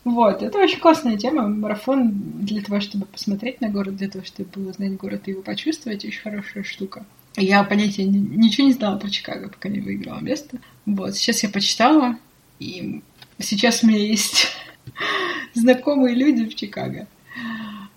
Вот, 0.03 0.41
это 0.41 0.57
очень 0.57 0.79
классная 0.79 1.15
тема. 1.15 1.47
Марафон 1.47 2.11
для 2.41 2.63
того, 2.63 2.81
чтобы 2.81 3.05
посмотреть 3.05 3.61
на 3.61 3.69
город, 3.69 3.97
для 3.97 4.09
того, 4.09 4.25
чтобы 4.25 4.67
узнать 4.67 4.97
город 4.97 5.27
и 5.27 5.31
его 5.31 5.43
почувствовать, 5.43 6.03
очень 6.03 6.21
хорошая 6.21 6.63
штука. 6.63 7.05
Я 7.37 7.63
понятия 7.63 8.03
ничего 8.05 8.65
не 8.65 8.73
знала 8.73 8.97
про 8.97 9.11
Чикаго, 9.11 9.47
пока 9.47 9.69
не 9.69 9.79
выиграла 9.79 10.21
место. 10.21 10.57
Вот, 10.87 11.15
сейчас 11.15 11.43
я 11.43 11.49
почитала, 11.49 12.17
и 12.57 13.03
сейчас 13.37 13.83
у 13.83 13.87
меня 13.87 13.99
есть 13.99 14.47
знакомые 15.53 16.15
люди 16.15 16.45
в 16.45 16.55
Чикаго. 16.55 17.07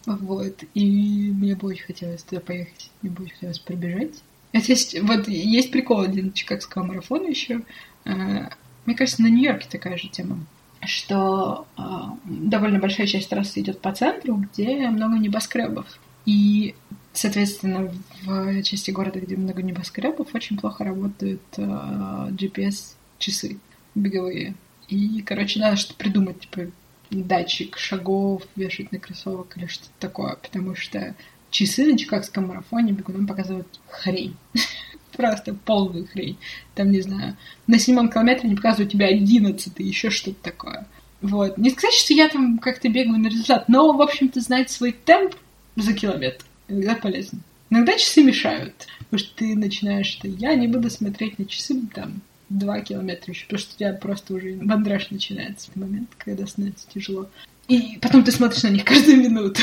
Вот, 0.04 0.62
и 0.74 1.32
мне 1.32 1.56
бы 1.56 1.68
очень 1.68 1.84
хотелось 1.84 2.22
туда 2.22 2.42
поехать, 2.42 2.90
мне 3.00 3.10
бы 3.10 3.24
очень 3.24 3.34
хотелось 3.34 3.60
пробежать. 3.60 4.22
Есть, 4.52 5.00
вот 5.00 5.28
есть 5.28 5.70
прикол 5.70 6.00
один 6.00 6.32
чикагского 6.32 6.84
марафона 6.84 7.26
еще. 7.26 7.62
Э, 8.04 8.48
мне 8.84 8.94
кажется, 8.94 9.22
на 9.22 9.28
Нью-Йорке 9.28 9.68
такая 9.70 9.96
же 9.96 10.08
тема 10.08 10.40
что 10.84 11.66
э, 11.78 11.82
довольно 12.24 12.78
большая 12.78 13.06
часть 13.06 13.28
трассы 13.28 13.60
идет 13.60 13.80
по 13.80 13.92
центру, 13.92 14.34
где 14.34 14.88
много 14.88 15.16
небоскребов. 15.16 15.86
И, 16.26 16.74
соответственно, 17.12 17.92
в 18.22 18.62
части 18.62 18.90
города, 18.90 19.20
где 19.20 19.36
много 19.36 19.62
небоскребов, 19.62 20.34
очень 20.34 20.58
плохо 20.58 20.84
работают 20.84 21.42
э, 21.56 21.62
GPS-часы 21.62 23.58
беговые. 23.94 24.54
И, 24.88 25.22
короче, 25.22 25.60
надо 25.60 25.76
что-то 25.76 25.98
придумать, 25.98 26.40
типа 26.40 26.70
датчик 27.10 27.78
шагов 27.78 28.42
вешать 28.56 28.90
на 28.90 28.98
кроссовок 28.98 29.56
или 29.56 29.66
что-то 29.66 29.90
такое, 30.00 30.36
потому 30.36 30.74
что 30.74 31.14
часы 31.52 31.86
на 31.86 31.96
Чикагском 31.96 32.48
марафоне 32.48 32.92
бегунам 32.92 33.28
показывают 33.28 33.68
хрень. 33.88 34.36
Просто 35.16 35.54
полную 35.54 36.08
хрень. 36.08 36.38
Там, 36.74 36.90
не 36.90 37.00
знаю, 37.02 37.36
на 37.68 37.78
седьмом 37.78 38.10
километре 38.10 38.48
не 38.48 38.56
показывают 38.56 38.90
тебя 38.90 39.06
одиннадцатый, 39.06 39.86
еще 39.86 40.10
что-то 40.10 40.42
такое. 40.42 40.86
Вот. 41.20 41.56
Не 41.58 41.70
сказать, 41.70 41.94
что 41.94 42.14
я 42.14 42.28
там 42.28 42.58
как-то 42.58 42.88
бегаю 42.88 43.18
на 43.18 43.28
результат, 43.28 43.68
но, 43.68 43.92
в 43.92 44.02
общем-то, 44.02 44.40
знать 44.40 44.70
свой 44.70 44.92
темп 44.92 45.36
за 45.76 45.92
километр 45.92 46.44
иногда 46.68 46.96
полезно. 46.96 47.40
Иногда 47.70 47.96
часы 47.96 48.22
мешают, 48.22 48.86
потому 48.98 49.18
что 49.18 49.36
ты 49.36 49.54
начинаешь, 49.54 50.06
что 50.06 50.28
я 50.28 50.54
не 50.54 50.66
буду 50.66 50.90
смотреть 50.90 51.38
на 51.38 51.46
часы 51.46 51.80
там 51.94 52.20
два 52.48 52.80
километра 52.80 53.32
еще, 53.32 53.44
потому 53.44 53.60
что 53.60 53.74
у 53.74 53.78
тебя 53.78 53.92
просто 53.94 54.34
уже 54.34 54.54
бандраж 54.54 55.10
начинается 55.10 55.70
в 55.70 55.76
момент, 55.76 56.10
когда 56.18 56.46
становится 56.46 56.86
тяжело. 56.92 57.28
И 57.68 57.98
потом 58.02 58.24
ты 58.24 58.32
смотришь 58.32 58.62
на 58.62 58.68
них 58.68 58.84
каждую 58.84 59.18
минуту. 59.18 59.62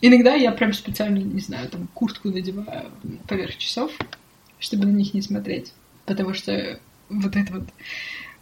Иногда 0.00 0.34
я 0.34 0.52
прям 0.52 0.72
специально, 0.72 1.18
не 1.18 1.40
знаю, 1.40 1.68
там 1.68 1.88
куртку 1.94 2.28
надеваю 2.28 2.90
поверх 3.26 3.56
часов, 3.56 3.90
чтобы 4.58 4.86
на 4.86 4.90
них 4.90 5.14
не 5.14 5.22
смотреть. 5.22 5.72
Потому 6.04 6.34
что 6.34 6.78
вот 7.08 7.36
это 7.36 7.52
вот 7.54 7.68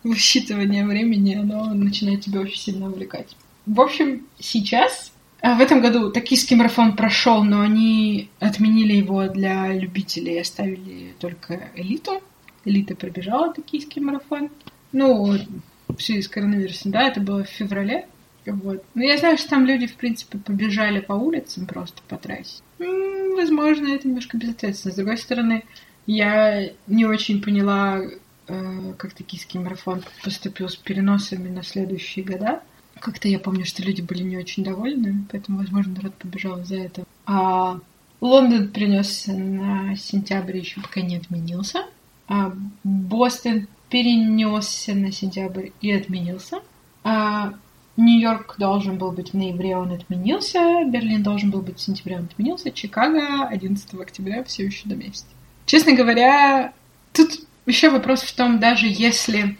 высчитывание 0.02 0.84
времени, 0.84 1.34
оно 1.34 1.72
начинает 1.74 2.22
тебя 2.22 2.40
очень 2.40 2.58
сильно 2.58 2.88
увлекать. 2.88 3.36
В 3.66 3.80
общем, 3.80 4.26
сейчас 4.40 5.12
а, 5.40 5.56
в 5.56 5.60
этом 5.60 5.80
году 5.80 6.10
токийский 6.10 6.56
марафон 6.56 6.96
прошел, 6.96 7.42
но 7.42 7.60
они 7.60 8.30
отменили 8.38 8.94
его 8.94 9.26
для 9.28 9.72
любителей, 9.72 10.40
оставили 10.40 11.14
только 11.18 11.70
элиту. 11.74 12.22
Элита 12.64 12.94
пробежала 12.94 13.52
токийский 13.52 14.00
марафон. 14.00 14.50
Ну, 14.92 15.36
в 15.88 16.00
связи 16.00 16.22
с 16.22 16.82
да, 16.84 17.08
это 17.08 17.20
было 17.20 17.42
в 17.44 17.48
феврале. 17.48 18.06
Вот. 18.46 18.84
Ну, 18.94 19.02
я 19.02 19.18
знаю, 19.18 19.38
что 19.38 19.50
там 19.50 19.66
люди, 19.66 19.86
в 19.86 19.96
принципе, 19.96 20.38
побежали 20.38 21.00
по 21.00 21.12
улицам 21.12 21.66
просто 21.66 22.02
по 22.08 22.16
трассе. 22.16 22.62
М-м, 22.78 23.36
возможно, 23.36 23.88
это 23.88 24.08
немножко 24.08 24.36
безответственно. 24.36 24.92
С 24.92 24.96
другой 24.96 25.18
стороны, 25.18 25.64
я 26.06 26.70
не 26.86 27.04
очень 27.04 27.40
поняла, 27.40 28.00
э, 28.48 28.94
как 28.96 29.14
токийский 29.14 29.60
марафон 29.60 30.02
поступил 30.24 30.68
с 30.68 30.76
переносами 30.76 31.48
на 31.48 31.62
следующие 31.62 32.24
года. 32.24 32.62
Как-то 32.98 33.28
я 33.28 33.38
помню, 33.38 33.64
что 33.64 33.82
люди 33.82 34.02
были 34.02 34.22
не 34.22 34.36
очень 34.36 34.64
довольны, 34.64 35.24
поэтому, 35.30 35.58
возможно, 35.58 35.94
народ 35.94 36.14
побежал 36.14 36.60
из-за 36.60 36.76
этого. 36.76 37.06
А 37.26 37.78
Лондон 38.20 38.68
принесся 38.68 39.32
на 39.32 39.96
сентябрь 39.96 40.58
еще 40.58 40.80
пока 40.80 41.00
не 41.00 41.16
отменился. 41.16 41.86
А 42.28 42.52
Бостон 42.84 43.66
перенесся 43.90 44.94
на 44.94 45.10
сентябрь 45.12 45.70
и 45.80 45.92
отменился. 45.92 46.62
А 47.04 47.54
Нью-Йорк 47.96 48.56
должен 48.58 48.96
был 48.96 49.12
быть 49.12 49.30
в 49.30 49.34
ноябре, 49.34 49.76
он 49.76 49.92
отменился. 49.92 50.84
Берлин 50.86 51.22
должен 51.22 51.50
был 51.50 51.60
быть 51.60 51.78
в 51.78 51.82
сентябре, 51.82 52.16
он 52.16 52.24
отменился. 52.24 52.70
Чикаго 52.70 53.46
11 53.46 53.94
октября 53.94 54.44
все 54.44 54.64
еще 54.64 54.88
на 54.88 54.94
месте. 54.94 55.26
Честно 55.66 55.92
говоря, 55.92 56.72
тут 57.12 57.46
еще 57.66 57.90
вопрос 57.90 58.22
в 58.22 58.34
том, 58.34 58.58
даже 58.58 58.86
если 58.86 59.56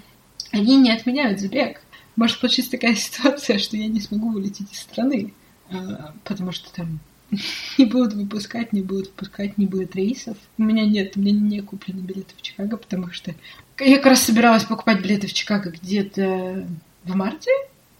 они 0.51 0.77
не 0.77 0.91
отменяют 0.91 1.41
забег, 1.41 1.83
может 2.17 2.41
получиться 2.41 2.71
такая 2.71 2.95
ситуация, 2.97 3.59
что 3.59 3.77
я 3.77 3.87
не 3.87 4.01
смогу 4.01 4.33
улететь 4.33 4.73
из 4.73 4.81
страны, 4.81 5.35
а, 5.71 6.15
потому 6.25 6.53
что 6.53 6.73
там 6.73 7.01
не 7.79 7.85
будут 7.85 8.15
выпускать, 8.15 8.73
не 8.73 8.81
будут 8.81 9.09
выпускать, 9.09 9.59
не 9.59 9.67
будет 9.67 9.95
рейсов. 9.95 10.37
У 10.59 10.63
меня 10.63 10.87
нет, 10.87 11.17
у 11.17 11.21
меня 11.21 11.33
не 11.33 11.61
куплены 11.61 12.01
билеты 12.01 12.35
в 12.37 12.43
Чикаго, 12.43 12.77
потому 12.77 13.11
что 13.11 13.35
я 13.79 13.97
как 13.97 14.07
раз 14.07 14.23
собиралась 14.23 14.65
покупать 14.65 15.03
билеты 15.03 15.27
в 15.27 15.33
Чикаго 15.33 15.71
где-то 15.71 16.67
в 17.05 17.17
марте, 17.17 17.51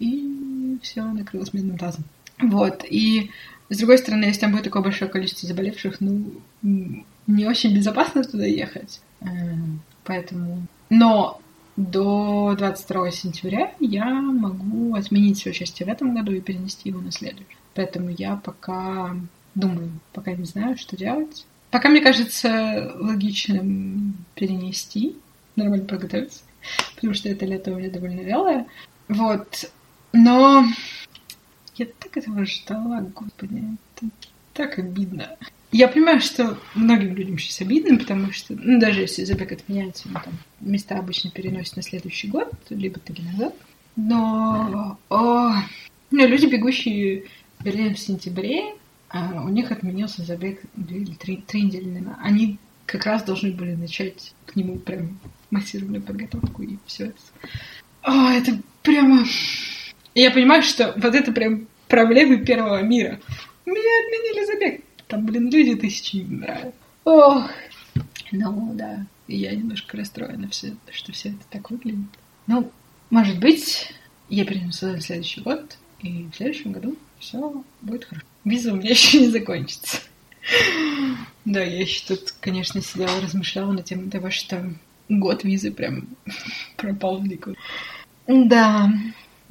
и 0.03 0.79
все 0.83 1.03
накрылось 1.03 1.53
медным 1.53 1.79
тазом. 1.79 2.05
Вот, 2.41 2.85
и 2.89 3.31
с 3.69 3.79
другой 3.79 3.99
стороны, 3.99 4.25
если 4.25 4.41
там 4.41 4.53
будет 4.53 4.65
такое 4.65 4.83
большое 4.83 5.11
количество 5.11 5.49
заболевших, 5.49 6.01
ну, 6.01 6.33
не 6.63 7.47
очень 7.47 7.75
безопасно 7.75 8.25
туда 8.25 8.45
ехать. 8.45 9.01
Эм, 9.21 9.81
поэтому... 10.05 10.67
Но 10.91 11.41
до 11.77 12.55
22 12.59 13.11
сентября 13.13 13.73
я 13.81 14.05
могу 14.05 14.95
отменить 14.95 15.39
свое 15.39 15.55
участие 15.55 15.87
в 15.87 15.91
этом 15.91 16.15
году 16.15 16.33
и 16.33 16.41
перенести 16.41 16.91
его 16.91 17.01
на 17.01 17.13
следующий. 17.13 17.57
Поэтому 17.75 18.11
я 18.11 18.37
пока 18.37 19.17
думаю, 19.55 19.91
пока 20.13 20.33
не 20.33 20.45
знаю, 20.45 20.77
что 20.77 20.97
делать. 20.97 21.47
Пока 21.71 21.89
мне 21.89 22.03
кажется 22.03 22.93
логичным 22.97 24.17
перенести, 24.35 25.17
нормально 25.57 25.87
подготовиться, 25.87 26.43
потому 26.95 27.15
что 27.15 27.31
это 27.31 27.47
лето 27.47 27.73
у 27.73 27.77
меня 27.77 27.91
довольно 27.91 28.21
вялое. 28.21 28.67
Вот. 29.09 29.71
Но 30.13 30.67
я 31.77 31.87
так 31.99 32.17
этого 32.17 32.45
ждала, 32.45 33.01
господи, 33.01 33.65
это 33.97 34.11
так 34.53 34.79
обидно. 34.79 35.37
Я 35.71 35.89
понимаю, 35.89 36.21
что 36.21 36.59
многим 36.75 37.15
людям 37.15 37.39
сейчас 37.39 37.63
обидно, 37.63 37.99
потому 37.99 38.31
что, 38.31 38.55
ну, 38.55 38.79
даже 38.79 39.01
если 39.01 39.25
забег 39.25 39.53
отменяется, 39.53 40.09
ну, 40.09 40.21
там, 40.23 40.35
места 40.61 40.99
обычно 40.99 41.31
переносят 41.31 41.77
на 41.77 41.83
следующий 41.83 42.29
год, 42.29 42.53
либо 42.69 43.01
таки 43.01 43.23
назад. 43.23 43.55
Но 43.97 44.99
о, 45.09 45.55
ну, 46.11 46.27
люди, 46.27 46.47
бегущие 46.47 47.25
в 47.59 47.65
Берлин 47.65 47.95
в 47.95 47.99
сентябре, 47.99 48.75
а 49.09 49.43
у 49.43 49.49
них 49.49 49.73
отменился 49.73 50.25
забег 50.25 50.61
две 50.77 51.01
или 51.01 51.15
три, 51.15 51.39
три 51.39 51.63
недели 51.63 51.99
назад. 51.99 52.19
Они 52.23 52.59
как 52.85 53.07
раз 53.07 53.23
должны 53.23 53.53
были 53.53 53.75
начать 53.75 54.35
к 54.45 54.57
нему 54.57 54.77
прям 54.77 55.19
массированную 55.51 56.03
подготовку 56.03 56.63
и 56.63 56.77
все 56.87 57.07
это. 57.07 57.21
О, 58.03 58.31
это 58.31 58.59
прямо... 58.83 59.25
Я 60.15 60.31
понимаю, 60.31 60.63
что 60.63 60.93
вот 60.97 61.15
это 61.15 61.33
прям 61.33 61.67
проблемы 61.89 62.39
первого 62.39 62.83
мира. 62.83 63.21
Меня 63.65 63.79
отменили 63.79 64.45
забег. 64.47 64.85
Там, 65.09 65.27
блин, 65.27 65.51
люди 65.51 65.75
тысячи 65.75 66.17
не 66.17 66.23
умирают. 66.23 66.75
Ох. 67.05 67.51
Ну, 68.31 68.73
да. 68.75 69.07
Я 69.29 69.55
немножко 69.55 69.97
расстроена, 69.97 70.49
все, 70.49 70.75
что 70.91 71.13
все 71.13 71.31
это 71.31 71.39
так 71.51 71.71
выглядит. 71.71 72.09
Ну, 72.47 72.71
может 73.11 73.39
быть, 73.39 73.93
я 74.29 74.45
перенесу 74.45 74.95
в 74.95 75.01
следующий 75.01 75.41
год, 75.41 75.77
и 76.01 76.29
в 76.33 76.37
следующем 76.37 76.73
году 76.73 76.97
все 77.19 77.63
будет 77.81 78.05
хорошо. 78.05 78.27
Виза 78.45 78.73
у 78.73 78.77
меня 78.77 78.91
еще 78.91 79.21
не 79.21 79.29
закончится. 79.29 79.99
Да, 81.45 81.63
я 81.63 81.81
еще 81.81 82.07
тут, 82.09 82.33
конечно, 82.41 82.81
сидела, 82.81 83.21
размышляла 83.21 83.73
на 83.73 83.83
тему 83.83 84.11
того, 84.11 84.31
что 84.31 84.73
год 85.09 85.45
визы 85.45 85.71
прям 85.71 86.09
пропал 86.77 87.19
в 87.19 87.27
никуда. 87.27 87.57
Да, 88.27 88.91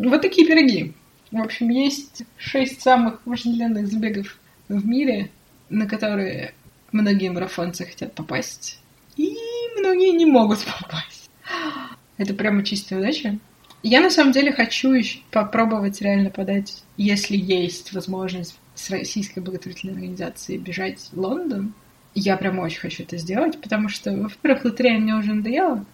вот 0.09 0.21
такие 0.21 0.47
пироги. 0.47 0.93
В 1.31 1.41
общем, 1.41 1.69
есть 1.69 2.23
шесть 2.37 2.81
самых 2.81 3.21
вожделенных 3.25 3.87
забегов 3.87 4.37
в 4.67 4.85
мире, 4.85 5.31
на 5.69 5.87
которые 5.87 6.53
многие 6.91 7.29
марафонцы 7.29 7.85
хотят 7.85 8.13
попасть, 8.13 8.79
и 9.15 9.35
многие 9.77 10.11
не 10.15 10.25
могут 10.25 10.59
попасть. 10.65 11.29
Это 12.17 12.33
прямо 12.33 12.63
чистая 12.63 12.99
удача. 12.99 13.37
Я 13.83 14.01
на 14.01 14.11
самом 14.11 14.31
деле 14.31 14.51
хочу 14.51 14.91
еще 14.91 15.19
попробовать 15.31 16.01
реально 16.01 16.29
подать, 16.29 16.83
если 16.97 17.35
есть 17.35 17.93
возможность 17.93 18.59
с 18.75 18.89
российской 18.91 19.39
благотворительной 19.39 19.93
организацией 19.93 20.59
бежать 20.59 20.99
в 21.11 21.19
Лондон. 21.19 21.73
Я 22.13 22.37
прям 22.37 22.59
очень 22.59 22.79
хочу 22.79 23.03
это 23.03 23.17
сделать, 23.17 23.59
потому 23.59 23.89
что, 23.89 24.11
во-первых, 24.11 24.65
лотерея 24.65 24.99
мне 24.99 25.15
уже 25.15 25.33
надоела, 25.33 25.85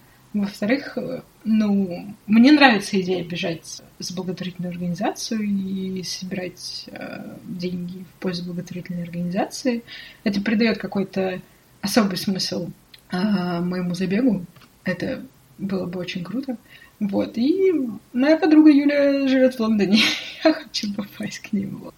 во-вторых, 0.42 0.96
ну, 1.44 2.14
мне 2.26 2.52
нравится 2.52 3.00
идея 3.00 3.24
бежать 3.24 3.82
с 3.98 4.12
благотворительной 4.12 4.70
организацией 4.70 6.00
и 6.00 6.02
собирать 6.02 6.84
э, 6.88 7.36
деньги 7.44 8.04
в 8.04 8.20
пользу 8.20 8.44
благотворительной 8.44 9.02
организации. 9.02 9.82
Это 10.24 10.40
придает 10.40 10.78
какой-то 10.78 11.40
особый 11.80 12.16
смысл 12.16 12.70
э, 13.10 13.60
моему 13.60 13.94
забегу. 13.94 14.44
Это 14.84 15.22
было 15.58 15.86
бы 15.86 16.00
очень 16.00 16.24
круто. 16.24 16.56
Вот. 17.00 17.38
И 17.38 17.72
моя 18.12 18.36
подруга 18.36 18.70
Юля 18.70 19.28
живет 19.28 19.54
в 19.54 19.60
Лондоне. 19.60 20.00
Я 20.44 20.52
хочу 20.52 20.92
попасть 20.94 21.38
к 21.40 21.52
ним. 21.52 21.90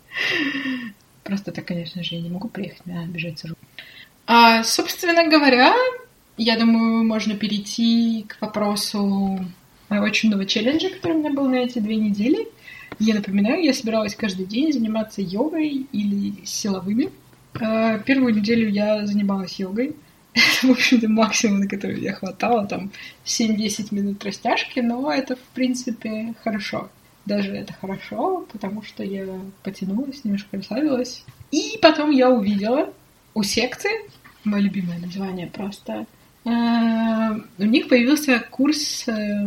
Просто 1.25 1.53
так, 1.53 1.65
конечно 1.65 2.03
же, 2.03 2.17
я 2.17 2.21
не 2.21 2.31
могу 2.31 2.49
приехать 2.49 2.85
на 2.87 3.07
бежать 3.07 3.39
за 3.39 3.55
А, 4.27 4.65
собственно 4.65 5.29
говоря, 5.29 5.75
я 6.43 6.59
думаю, 6.59 7.05
можно 7.05 7.35
перейти 7.35 8.25
к 8.27 8.41
вопросу 8.41 9.39
моего 9.91 10.09
чудного 10.09 10.47
челленджа, 10.47 10.89
который 10.89 11.17
у 11.17 11.19
меня 11.19 11.33
был 11.33 11.47
на 11.49 11.57
эти 11.57 11.81
две 11.81 11.97
недели. 11.97 12.49
Я 12.99 13.15
напоминаю, 13.15 13.63
я 13.63 13.75
собиралась 13.75 14.15
каждый 14.15 14.47
день 14.47 14.73
заниматься 14.73 15.21
йогой 15.21 15.87
или 15.93 16.45
силовыми. 16.47 17.11
А, 17.61 17.99
первую 17.99 18.35
неделю 18.35 18.71
я 18.71 19.07
занималась 19.07 19.61
йогой. 19.61 19.97
Это, 20.33 20.69
в 20.69 20.71
общем-то, 20.71 21.11
максимум, 21.11 21.61
на 21.61 21.69
который 21.69 22.01
я 22.01 22.15
хватала, 22.15 22.67
там 22.67 22.91
7-10 23.27 23.89
минут 23.91 24.25
растяжки, 24.25 24.81
но 24.81 25.13
это, 25.13 25.37
в 25.37 25.43
принципе, 25.55 26.35
хорошо. 26.43 26.89
Даже 27.27 27.53
это 27.53 27.75
хорошо, 27.75 28.47
потому 28.51 28.83
что 28.83 29.05
я 29.05 29.27
потянулась, 29.63 30.25
немножко 30.25 30.57
расслабилась. 30.57 31.25
И 31.51 31.79
потом 31.83 32.11
я 32.13 32.31
увидела 32.31 32.95
у 33.35 33.43
секты, 33.43 33.89
мое 34.45 34.63
любимое 34.63 34.99
название 34.99 35.49
просто, 35.49 35.93
э, 35.93 36.20
у 36.45 37.65
них 37.65 37.89
появился 37.89 38.41
курс 38.51 39.07
э, 39.09 39.47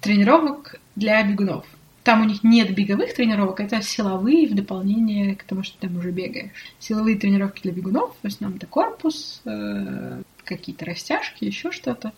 тренировок 0.00 0.76
для 0.96 1.22
бегунов. 1.22 1.66
Там 2.04 2.22
у 2.22 2.24
них 2.24 2.42
нет 2.42 2.74
беговых 2.74 3.14
тренировок, 3.14 3.60
это 3.60 3.82
силовые 3.82 4.48
в 4.48 4.54
дополнение 4.54 5.36
к 5.36 5.42
тому, 5.42 5.62
что 5.62 5.78
ты 5.78 5.88
там 5.88 5.98
уже 5.98 6.10
бегаешь. 6.12 6.50
Силовые 6.78 7.18
тренировки 7.18 7.62
для 7.62 7.72
бегунов, 7.72 8.16
в 8.22 8.26
основном 8.26 8.56
это 8.56 8.66
корпус, 8.66 9.42
э, 9.44 10.22
какие-то 10.44 10.84
растяжки, 10.84 11.44
еще 11.44 11.72
что-то. 11.72 12.12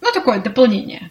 Ну, 0.00 0.08
такое 0.12 0.40
дополнение. 0.40 1.10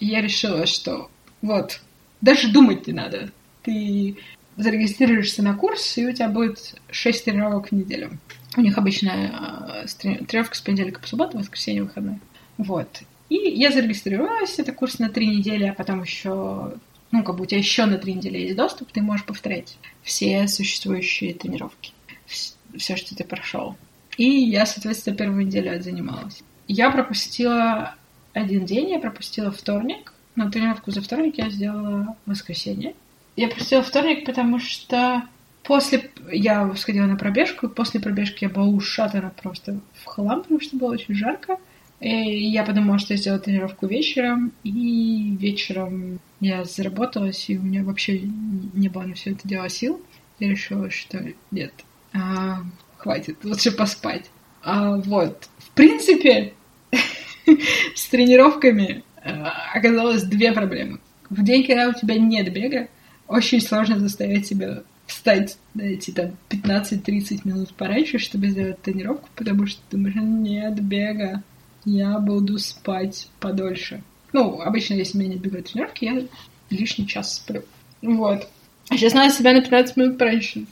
Я 0.00 0.20
решила, 0.22 0.66
что 0.66 1.10
вот, 1.42 1.80
даже 2.20 2.50
думать 2.50 2.86
не 2.86 2.92
надо. 2.92 3.30
Ты 3.62 4.16
зарегистрируешься 4.56 5.42
на 5.42 5.54
курс, 5.54 5.98
и 5.98 6.06
у 6.06 6.12
тебя 6.12 6.28
будет 6.28 6.74
6 6.90 7.24
тренировок 7.24 7.68
в 7.68 7.72
неделю. 7.72 8.18
У 8.56 8.60
них 8.60 8.78
обычная 8.78 9.84
э, 9.84 9.86
тренировка 9.98 10.56
с 10.56 10.60
понедельника 10.60 11.00
по 11.00 11.06
субботу, 11.06 11.38
воскресенье, 11.38 11.82
выходной. 11.82 12.18
Вот. 12.56 13.02
И 13.28 13.34
я 13.34 13.70
зарегистрировалась, 13.70 14.58
это 14.58 14.72
курс 14.72 14.98
на 14.98 15.10
три 15.10 15.26
недели, 15.26 15.64
а 15.64 15.74
потом 15.74 16.02
еще, 16.02 16.74
ну, 17.10 17.22
как 17.24 17.36
бы 17.36 17.42
у 17.42 17.46
тебя 17.46 17.58
еще 17.58 17.84
на 17.86 17.98
три 17.98 18.14
недели 18.14 18.38
есть 18.38 18.56
доступ, 18.56 18.92
ты 18.92 19.02
можешь 19.02 19.26
повторять 19.26 19.76
все 20.02 20.46
существующие 20.48 21.34
тренировки, 21.34 21.92
все, 22.26 22.96
что 22.96 23.16
ты 23.16 23.24
прошел. 23.24 23.76
И 24.16 24.24
я, 24.24 24.64
соответственно, 24.64 25.16
первую 25.16 25.46
неделю 25.46 25.82
занималась. 25.82 26.42
Я 26.68 26.90
пропустила 26.90 27.94
один 28.32 28.64
день, 28.64 28.90
я 28.90 28.98
пропустила 29.00 29.50
вторник, 29.50 30.14
но 30.36 30.50
тренировку 30.50 30.90
за 30.90 31.02
вторник 31.02 31.38
я 31.38 31.50
сделала 31.50 32.16
в 32.24 32.30
воскресенье. 32.30 32.94
Я 33.36 33.48
пропустила 33.48 33.82
вторник, 33.82 34.24
потому 34.24 34.58
что 34.58 35.22
после 35.62 36.10
я 36.32 36.74
сходила 36.74 37.04
на 37.06 37.16
пробежку, 37.16 37.68
после 37.68 38.00
пробежки 38.00 38.44
я 38.44 38.50
была 38.50 38.66
ушатана 38.66 39.32
просто 39.42 39.80
в 39.94 40.04
хлам, 40.06 40.42
потому 40.42 40.60
что 40.60 40.76
было 40.76 40.92
очень 40.92 41.14
жарко. 41.14 41.58
И 42.00 42.08
я 42.08 42.64
подумала, 42.64 42.98
что 42.98 43.14
я 43.14 43.18
сделаю 43.18 43.40
тренировку 43.40 43.86
вечером, 43.86 44.52
и 44.64 45.36
вечером 45.38 46.18
я 46.40 46.64
заработалась, 46.64 47.48
и 47.48 47.58
у 47.58 47.62
меня 47.62 47.84
вообще 47.84 48.20
не 48.20 48.88
было 48.88 49.02
на 49.02 49.14
все 49.14 49.32
это 49.32 49.48
дело 49.48 49.68
сил. 49.68 50.02
Я 50.38 50.50
решила, 50.50 50.90
что 50.90 51.24
нет, 51.50 51.72
а, 52.12 52.58
хватит, 52.98 53.42
лучше 53.44 53.70
поспать. 53.70 54.30
А, 54.62 54.96
вот. 54.96 55.48
В 55.58 55.70
принципе, 55.70 56.52
с 57.94 58.06
тренировками 58.08 59.02
а, 59.22 59.52
оказалось 59.74 60.22
две 60.22 60.52
проблемы. 60.52 61.00
В 61.30 61.42
день, 61.42 61.66
когда 61.66 61.88
у 61.88 61.92
тебя 61.94 62.16
нет 62.16 62.52
бега, 62.52 62.88
очень 63.28 63.60
сложно 63.60 63.98
заставить 63.98 64.46
себя 64.46 64.82
встать 65.06 65.56
эти 65.78 66.10
там 66.10 66.32
15-30 66.50 67.42
минут 67.44 67.74
пораньше, 67.74 68.18
чтобы 68.18 68.48
сделать 68.48 68.82
тренировку, 68.82 69.28
потому 69.36 69.66
что 69.66 69.80
ты 69.88 69.96
думаешь, 69.96 70.16
нет 70.16 70.82
бега 70.82 71.42
я 71.86 72.18
буду 72.18 72.58
спать 72.58 73.28
подольше. 73.40 74.02
Ну, 74.32 74.60
обычно, 74.60 74.94
если 74.94 75.16
меня 75.16 75.34
не 75.34 75.36
бегают 75.36 75.72
тренировки, 75.72 76.04
я 76.04 76.22
лишний 76.68 77.06
час 77.06 77.36
сплю. 77.36 77.62
Вот. 78.02 78.48
А 78.88 78.96
сейчас 78.96 79.14
надо 79.14 79.32
себя 79.32 79.52
на 79.52 79.62
15 79.62 79.96
минут 79.96 80.18
пораньше 80.18 80.66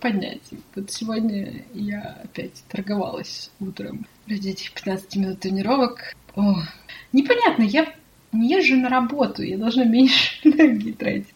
поднять. 0.00 0.40
Вот 0.74 0.90
сегодня 0.90 1.64
я 1.74 2.20
опять 2.22 2.62
торговалась 2.68 3.50
утром 3.58 4.06
ради 4.28 4.50
этих 4.50 4.72
15 4.72 5.16
минут 5.16 5.40
тренировок. 5.40 6.14
О, 6.36 6.62
непонятно, 7.12 7.62
я 7.64 7.92
не 8.30 8.50
езжу 8.50 8.76
на 8.76 8.88
работу, 8.88 9.42
я 9.42 9.58
должна 9.58 9.84
меньше 9.84 10.38
энергии 10.44 10.92
тратить. 10.92 11.26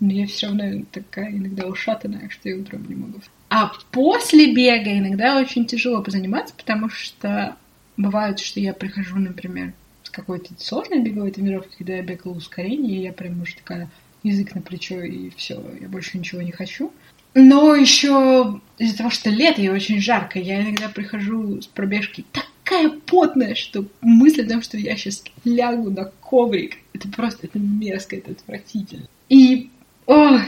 Но 0.00 0.12
я 0.12 0.26
все 0.26 0.48
равно 0.48 0.84
такая 0.92 1.30
иногда 1.30 1.66
ушатанная, 1.66 2.28
что 2.28 2.48
я 2.48 2.56
утром 2.56 2.86
не 2.88 2.94
могу. 2.94 3.20
А 3.48 3.72
после 3.92 4.52
бега 4.52 4.98
иногда 4.98 5.38
очень 5.38 5.66
тяжело 5.66 6.02
позаниматься, 6.02 6.54
потому 6.54 6.88
что 6.88 7.56
Бывает, 7.96 8.38
что 8.40 8.60
я 8.60 8.74
прихожу, 8.74 9.16
например, 9.16 9.72
с 10.02 10.10
какой-то 10.10 10.52
сложной 10.58 11.00
беговой 11.00 11.30
тренировки, 11.30 11.76
когда 11.78 11.96
я 11.96 12.02
бегала 12.02 12.34
ускорение, 12.34 12.98
и 12.98 13.02
я 13.04 13.12
прям 13.12 13.40
уже 13.40 13.56
такая 13.56 13.88
язык 14.22 14.54
на 14.54 14.60
плечо, 14.60 15.00
и 15.02 15.30
все, 15.30 15.62
я 15.80 15.88
больше 15.88 16.18
ничего 16.18 16.42
не 16.42 16.52
хочу. 16.52 16.92
Но 17.34 17.74
еще 17.74 18.60
из-за 18.78 18.98
того, 18.98 19.10
что 19.10 19.30
лето 19.30 19.62
и 19.62 19.68
очень 19.68 20.00
жарко, 20.00 20.38
я 20.38 20.62
иногда 20.62 20.88
прихожу 20.88 21.60
с 21.60 21.66
пробежки 21.66 22.24
такая 22.32 22.90
потная, 22.90 23.54
что 23.54 23.86
мысль 24.00 24.44
о 24.44 24.48
том, 24.48 24.62
что 24.62 24.76
я 24.76 24.96
сейчас 24.96 25.22
лягу 25.44 25.90
на 25.90 26.04
коврик, 26.04 26.76
это 26.92 27.08
просто 27.08 27.46
это 27.46 27.58
мерзко, 27.58 28.16
это 28.16 28.32
отвратительно. 28.32 29.06
И, 29.28 29.70
о, 30.06 30.38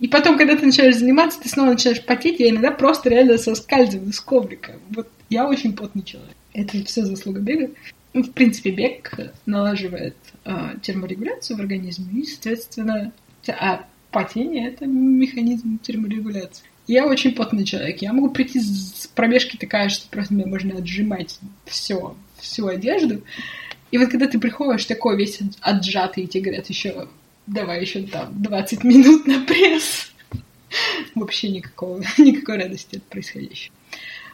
и 0.00 0.08
потом, 0.08 0.36
когда 0.36 0.56
ты 0.56 0.66
начинаешь 0.66 0.96
заниматься, 0.96 1.40
ты 1.40 1.48
снова 1.48 1.70
начинаешь 1.70 2.04
потеть, 2.04 2.40
я 2.40 2.50
иногда 2.50 2.70
просто 2.70 3.08
реально 3.08 3.38
соскальзываю 3.38 4.12
с 4.12 4.20
коврика. 4.20 4.74
Вот 4.90 5.08
я 5.28 5.46
очень 5.46 5.74
потный 5.74 6.02
человек. 6.02 6.36
Это 6.52 6.84
все 6.84 7.04
заслуга 7.04 7.40
бега. 7.40 7.70
Ну, 8.12 8.22
в 8.22 8.32
принципе, 8.32 8.70
бег 8.70 9.14
налаживает 9.46 10.16
э, 10.44 10.74
терморегуляцию 10.82 11.56
в 11.56 11.60
организме, 11.60 12.20
и, 12.20 12.26
соответственно, 12.26 13.12
а 13.48 13.86
потение— 14.10 14.68
это 14.70 14.86
механизм 14.86 15.78
терморегуляции. 15.78 16.64
Я 16.86 17.06
очень 17.06 17.32
потный 17.32 17.64
человек. 17.64 18.02
Я 18.02 18.12
могу 18.12 18.30
прийти 18.30 18.60
с 18.60 19.08
пробежки 19.14 19.56
такая, 19.56 19.88
что 19.88 20.08
просто 20.10 20.34
мне 20.34 20.46
можно 20.46 20.78
отжимать 20.78 21.38
все, 21.64 22.16
всю 22.38 22.66
одежду. 22.66 23.22
И 23.92 23.98
вот 23.98 24.08
когда 24.08 24.26
ты 24.26 24.38
приходишь 24.38 24.84
такой 24.84 25.16
весь 25.16 25.38
отжатый, 25.60 26.24
и 26.24 26.26
тебе 26.26 26.44
говорят 26.44 26.66
еще 26.68 27.08
давай 27.46 27.80
еще 27.80 28.02
там 28.02 28.42
20 28.42 28.84
минут 28.84 29.26
на 29.26 29.40
пресс. 29.44 30.12
Вообще 31.14 31.50
никакого, 31.50 32.02
никакой 32.18 32.58
радости 32.58 32.96
от 32.96 33.02
происходящего. 33.04 33.74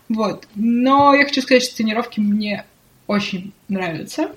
Вот. 0.08 0.46
Но 0.54 1.14
я 1.14 1.24
хочу 1.24 1.42
сказать, 1.42 1.62
что 1.62 1.76
тренировки 1.76 2.20
мне 2.20 2.64
очень 3.06 3.52
нравятся. 3.68 4.34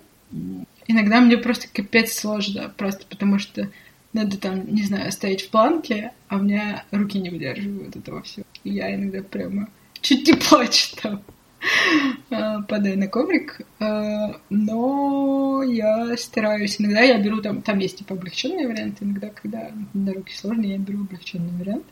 Иногда 0.88 1.21
мне 1.21 1.38
просто 1.38 1.67
капец 1.71 2.13
сложно, 2.13 2.73
просто 2.75 3.05
потому 3.05 3.39
что 3.39 3.69
надо 4.13 4.38
там, 4.38 4.73
не 4.73 4.84
знаю, 4.84 5.12
стоять 5.12 5.43
в 5.43 5.49
планке, 5.49 6.12
а 6.27 6.38
у 6.38 6.41
меня 6.41 6.84
руки 6.91 7.19
не 7.19 7.29
выдерживают 7.29 7.95
этого 7.95 8.21
всего. 8.23 8.45
И 8.63 8.71
я 8.71 8.93
иногда 8.93 9.21
прямо 9.21 9.69
чуть 10.01 10.27
не 10.27 10.34
плачу 10.34 10.95
там, 11.01 11.23
падая 12.30 12.95
на 12.95 13.08
коврик. 13.08 13.62
А, 13.80 14.39
но 14.50 15.63
я 15.63 16.15
стараюсь. 16.17 16.80
Иногда 16.80 17.02
я 17.02 17.17
беру 17.19 17.41
там, 17.41 17.62
там 17.62 17.80
есть 17.80 18.00
типа 18.00 18.15
облегченный 18.15 18.67
вариант, 18.67 18.97
иногда, 19.02 19.30
когда 19.30 19.71
на 19.93 20.13
руки 20.13 20.34
сложно, 20.34 20.63
я 20.63 20.78
беру 20.78 21.02
облегченный 21.02 21.52
вариант. 21.58 21.86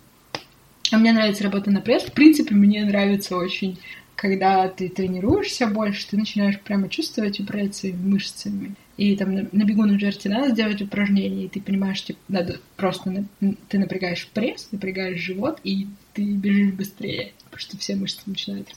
А 0.92 0.98
мне 0.98 1.12
нравится 1.12 1.44
работа 1.44 1.70
на 1.70 1.82
пресс. 1.82 2.04
В 2.04 2.14
принципе, 2.14 2.56
мне 2.56 2.84
нравится 2.84 3.36
очень 3.36 3.80
когда 4.20 4.68
ты 4.68 4.90
тренируешься 4.90 5.66
больше, 5.66 6.06
ты 6.10 6.18
начинаешь 6.18 6.60
прямо 6.60 6.90
чувствовать, 6.90 7.38
своими 7.74 7.96
мышцами. 7.96 8.76
И 8.98 9.16
там 9.16 9.34
на, 9.34 9.48
на 9.54 9.64
бегу, 9.64 9.86
например, 9.86 10.14
тебе 10.14 10.34
надо 10.34 10.50
сделать 10.50 10.82
упражнение, 10.82 11.46
и 11.46 11.48
ты 11.48 11.62
понимаешь, 11.62 12.04
типа, 12.04 12.20
надо 12.28 12.60
просто 12.76 13.12
на, 13.12 13.56
ты 13.70 13.80
напрягаешь 13.80 14.28
пресс, 14.28 14.68
напрягаешь 14.74 15.22
живот, 15.22 15.62
и 15.64 15.88
ты 16.14 16.34
бежишь 16.34 16.74
быстрее, 16.74 17.32
потому 17.46 17.60
что 17.62 17.78
все 17.78 17.96
мышцы 17.96 18.20
начинают. 18.26 18.76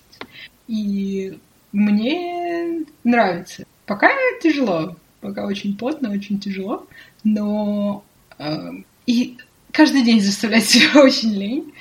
И 0.69 1.39
мне 1.73 2.85
нравится. 3.05 3.65
Пока 3.87 4.11
тяжело, 4.43 4.97
пока 5.21 5.47
очень 5.47 5.77
плотно, 5.77 6.11
очень 6.11 6.39
тяжело, 6.39 6.87
но 7.25 8.05
э, 8.39 8.71
и 9.07 9.39
каждый 9.73 10.03
день 10.03 10.21
заставлять 10.21 10.65
себя 10.69 11.03
очень 11.03 11.35
лень. 11.35 11.73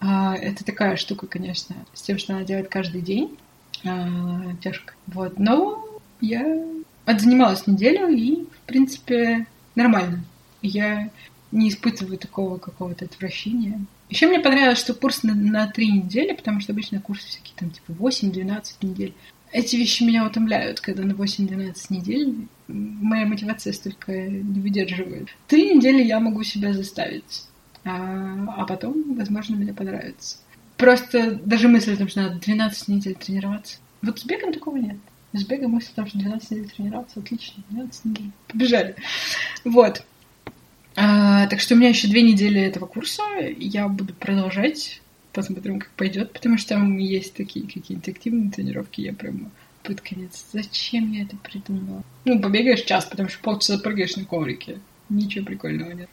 А, 0.00 0.36
это 0.36 0.64
такая 0.64 0.96
штука, 0.96 1.26
конечно, 1.26 1.76
с 1.92 2.02
тем, 2.02 2.18
что 2.18 2.34
она 2.34 2.44
делает 2.44 2.68
каждый 2.68 3.02
день. 3.02 3.36
А, 3.84 4.54
тяжко. 4.62 4.94
Вот. 5.06 5.38
Но 5.38 5.84
я 6.20 6.64
отзанималась 7.04 7.66
неделю, 7.66 8.08
и, 8.08 8.44
в 8.44 8.66
принципе, 8.66 9.46
нормально. 9.74 10.24
Я 10.62 11.10
не 11.52 11.68
испытываю 11.68 12.18
такого 12.18 12.58
какого-то 12.58 13.04
отвращения. 13.04 13.84
Еще 14.08 14.28
мне 14.28 14.40
понравилось, 14.40 14.78
что 14.78 14.94
курс 14.94 15.22
на, 15.22 15.34
на 15.34 15.66
три 15.66 15.90
недели, 15.90 16.32
потому 16.32 16.60
что 16.60 16.72
обычно 16.72 17.00
курсы 17.00 17.26
всякие 17.26 17.54
там 17.56 17.70
типа 17.70 17.92
8-12 17.92 18.62
недель. 18.82 19.14
Эти 19.52 19.76
вещи 19.76 20.02
меня 20.02 20.26
утомляют, 20.26 20.80
когда 20.80 21.02
на 21.04 21.12
8-12 21.12 21.74
недель 21.90 22.48
моя 22.68 23.26
мотивация 23.26 23.72
столько 23.72 24.12
не 24.12 24.60
выдерживает. 24.60 25.28
Три 25.48 25.74
недели 25.74 26.02
я 26.02 26.20
могу 26.20 26.42
себя 26.42 26.72
заставить 26.72 27.46
а, 27.86 28.62
а 28.62 28.66
потом, 28.66 29.14
возможно, 29.14 29.56
мне 29.56 29.72
понравится. 29.72 30.38
Просто 30.76 31.36
даже 31.44 31.68
мысль 31.68 31.94
о 31.94 31.96
том, 31.96 32.08
что 32.08 32.22
надо 32.22 32.38
12 32.40 32.88
недель 32.88 33.14
тренироваться. 33.14 33.78
Вот 34.02 34.18
с 34.18 34.24
бегом 34.24 34.52
такого 34.52 34.76
нет. 34.76 34.96
С 35.32 35.44
бегом 35.44 35.72
мысль 35.72 35.92
о 35.92 35.96
том, 35.96 36.06
что 36.06 36.18
12 36.18 36.50
недель 36.50 36.70
тренироваться, 36.70 37.20
отлично, 37.20 37.62
12 37.70 38.04
недель. 38.04 38.30
Побежали. 38.48 38.96
Вот. 39.64 40.04
А, 40.96 41.46
так 41.46 41.60
что 41.60 41.74
у 41.74 41.78
меня 41.78 41.90
еще 41.90 42.08
две 42.08 42.22
недели 42.22 42.60
этого 42.60 42.86
курса. 42.86 43.22
Я 43.58 43.86
буду 43.88 44.14
продолжать. 44.14 45.02
Посмотрим, 45.32 45.80
как 45.80 45.90
пойдет, 45.90 46.32
потому 46.32 46.56
что 46.56 46.70
там 46.70 46.96
есть 46.96 47.34
такие 47.34 47.66
какие-то 47.66 48.10
активные 48.10 48.50
тренировки. 48.50 49.02
Я 49.02 49.12
прямо 49.12 49.50
под 49.82 50.00
конец. 50.00 50.46
Зачем 50.52 51.12
я 51.12 51.24
это 51.24 51.36
придумала? 51.36 52.02
Ну, 52.24 52.40
побегаешь 52.40 52.82
час, 52.82 53.04
потому 53.04 53.28
что 53.28 53.40
полчаса 53.40 53.78
прыгаешь 53.78 54.16
на 54.16 54.24
коврике. 54.24 54.80
Ничего 55.10 55.44
прикольного 55.44 55.92
нет. 55.92 56.10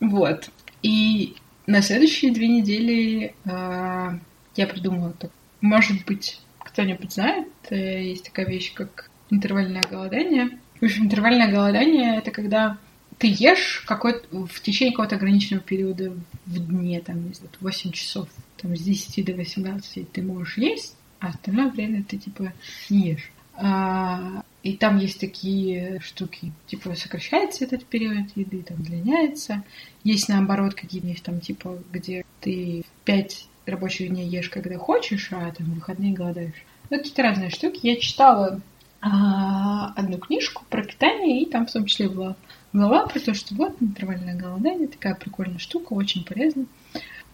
Вот. 0.00 0.50
И 0.82 1.36
на 1.66 1.82
следующие 1.82 2.32
две 2.32 2.48
недели 2.48 3.34
э, 3.44 4.18
я 4.56 4.66
придумала 4.66 5.12
так. 5.12 5.30
Может 5.60 6.04
быть, 6.04 6.40
кто-нибудь 6.58 7.12
знает, 7.12 7.48
э, 7.70 8.04
есть 8.04 8.24
такая 8.24 8.46
вещь, 8.46 8.72
как 8.74 9.10
интервальное 9.30 9.82
голодание. 9.82 10.58
В 10.80 10.84
общем, 10.84 11.04
интервальное 11.04 11.50
голодание— 11.50 12.16
это 12.18 12.30
когда 12.30 12.78
ты 13.18 13.28
ешь 13.28 13.82
какой 13.86 14.22
в 14.30 14.60
течение 14.60 14.92
какого-то 14.92 15.16
ограниченного 15.16 15.62
периода 15.62 16.12
в 16.44 16.58
дне, 16.58 17.00
там, 17.00 17.28
не 17.28 17.34
знаю, 17.34 17.50
8 17.60 17.92
часов, 17.92 18.28
там, 18.60 18.76
с 18.76 18.80
10 18.80 19.24
до 19.24 19.32
18 19.34 20.12
ты 20.12 20.22
можешь 20.22 20.58
есть, 20.58 20.96
а 21.20 21.28
остальное 21.28 21.70
время 21.70 22.04
ты, 22.04 22.18
типа, 22.18 22.52
не 22.90 23.10
ешь. 23.10 23.30
А, 23.54 24.42
и 24.62 24.76
там 24.76 24.98
есть 24.98 25.18
такие 25.18 26.00
штуки, 26.00 26.52
типа 26.66 26.94
сокращается 26.94 27.64
этот 27.64 27.84
период 27.86 28.26
еды, 28.34 28.62
там 28.62 28.82
длиняется. 28.82 29.62
Есть 30.04 30.28
наоборот 30.28 30.74
какие-нибудь 30.74 31.22
там 31.22 31.40
типа, 31.40 31.78
где 31.92 32.24
ты 32.40 32.84
пять 33.04 33.46
рабочих 33.64 34.10
дней 34.10 34.28
ешь, 34.28 34.50
когда 34.50 34.76
хочешь, 34.76 35.28
а 35.32 35.50
там 35.52 35.72
выходные 35.72 36.12
голодаешь. 36.12 36.64
Ну, 36.90 36.98
какие-то 36.98 37.22
разные 37.22 37.50
штуки. 37.50 37.80
Я 37.82 37.96
читала 37.96 38.60
а, 39.00 39.92
одну 39.96 40.18
книжку 40.18 40.64
про 40.68 40.82
питание, 40.82 41.42
и 41.42 41.46
там 41.46 41.66
в 41.66 41.72
том 41.72 41.86
числе 41.86 42.08
была 42.08 42.36
глава 42.76 43.06
про 43.06 43.18
то, 43.18 43.32
что 43.32 43.54
вот 43.54 43.74
интервальное 43.80 44.34
голодание, 44.34 44.86
такая 44.86 45.14
прикольная 45.14 45.58
штука, 45.58 45.94
очень 45.94 46.24
полезна. 46.24 46.66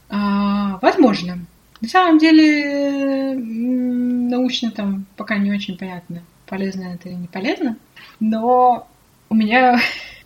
А, 0.08 0.78
возможно, 0.80 1.44
на 1.80 1.88
самом 1.88 2.18
деле, 2.18 3.34
научно 3.34 4.70
там 4.70 5.04
пока 5.16 5.38
не 5.38 5.50
очень 5.50 5.76
понятно, 5.76 6.22
полезно 6.46 6.94
это 6.94 7.08
или 7.08 7.16
не 7.16 7.26
полезно, 7.26 7.76
но 8.20 8.86
у 9.28 9.34
меня 9.34 9.80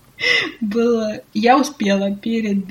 было... 0.60 1.22
Я 1.32 1.58
успела 1.58 2.14
перед 2.14 2.68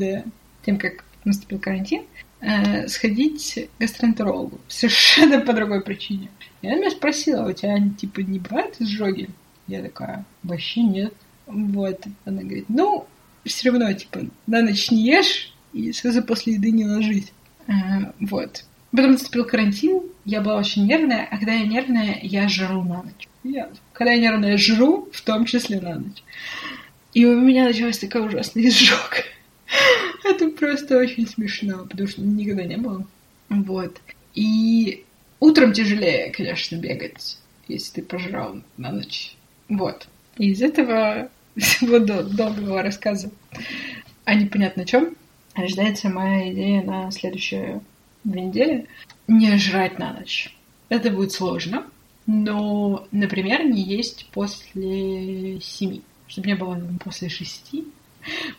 тем, 0.63 0.77
как 0.77 1.03
наступил 1.23 1.58
карантин, 1.58 2.03
э, 2.41 2.88
сходить 2.88 3.69
к 3.75 3.81
гастроэнтерологу. 3.81 4.60
Совершенно 4.67 5.41
по 5.41 5.53
другой 5.53 5.81
причине. 5.81 6.29
И 6.62 6.67
она 6.67 6.77
меня 6.77 6.91
спросила, 6.91 7.49
у 7.49 7.53
тебя, 7.53 7.79
типа, 7.97 8.19
не 8.19 8.38
бывает 8.38 8.75
изжоги? 8.79 9.29
Я 9.67 9.81
такая, 9.81 10.25
вообще 10.43 10.84
нет. 10.84 11.13
Вот. 11.47 12.03
Она 12.25 12.41
говорит, 12.41 12.65
ну, 12.69 13.08
все 13.45 13.69
равно, 13.69 13.91
типа, 13.93 14.21
на 14.47 14.62
ночь 14.62 14.91
не 14.91 15.05
ешь 15.05 15.53
и 15.73 15.91
сразу 15.91 16.23
после 16.23 16.53
еды 16.53 16.71
не 16.71 16.86
ложись. 16.86 17.31
Э, 17.67 18.12
вот. 18.19 18.63
Потом 18.91 19.12
наступил 19.12 19.45
карантин, 19.45 20.03
я 20.23 20.41
была 20.41 20.58
очень 20.58 20.86
нервная, 20.86 21.27
а 21.29 21.38
когда 21.38 21.53
я 21.53 21.65
нервная, 21.65 22.19
я 22.21 22.47
жру 22.47 22.81
на 22.84 23.03
ночь. 23.03 23.27
Я, 23.43 23.69
когда 23.93 24.13
я 24.13 24.21
нервная, 24.21 24.51
я 24.51 24.58
жру, 24.58 25.10
в 25.12 25.21
том 25.21 25.45
числе 25.45 25.81
на 25.81 25.95
ночь. 25.95 26.23
И 27.13 27.25
у 27.25 27.39
меня 27.39 27.65
началась 27.65 27.99
такая 27.99 28.23
ужасная 28.23 28.63
изжога. 28.67 29.17
Это 30.23 30.49
просто 30.49 30.97
очень 30.97 31.27
смешно, 31.27 31.86
потому 31.86 32.08
что 32.08 32.21
никогда 32.21 32.63
не 32.63 32.77
было. 32.77 33.05
Вот. 33.49 33.99
И 34.34 35.03
утром 35.39 35.73
тяжелее, 35.73 36.31
конечно, 36.31 36.77
бегать, 36.77 37.38
если 37.67 38.01
ты 38.01 38.01
пожрал 38.01 38.62
на 38.77 38.91
ночь. 38.91 39.36
Вот. 39.69 40.08
И 40.38 40.51
из 40.51 40.62
этого 40.62 41.29
всего 41.57 41.99
долгого 41.99 42.81
рассказа 42.81 43.31
о 44.25 44.35
непонятно 44.35 44.85
чем 44.85 45.15
рождается 45.55 46.09
моя 46.09 46.51
идея 46.51 46.83
на 46.83 47.11
следующую 47.11 47.81
две 48.23 48.41
недели, 48.41 48.87
не 49.27 49.57
жрать 49.57 49.97
на 49.99 50.13
ночь. 50.13 50.55
Это 50.89 51.09
будет 51.09 51.31
сложно, 51.31 51.85
но, 52.27 53.07
например, 53.11 53.65
не 53.65 53.81
есть 53.81 54.27
после 54.31 55.59
семи, 55.61 56.01
чтобы 56.27 56.47
не 56.47 56.55
было 56.55 56.81
после 57.03 57.29
шести, 57.29 57.85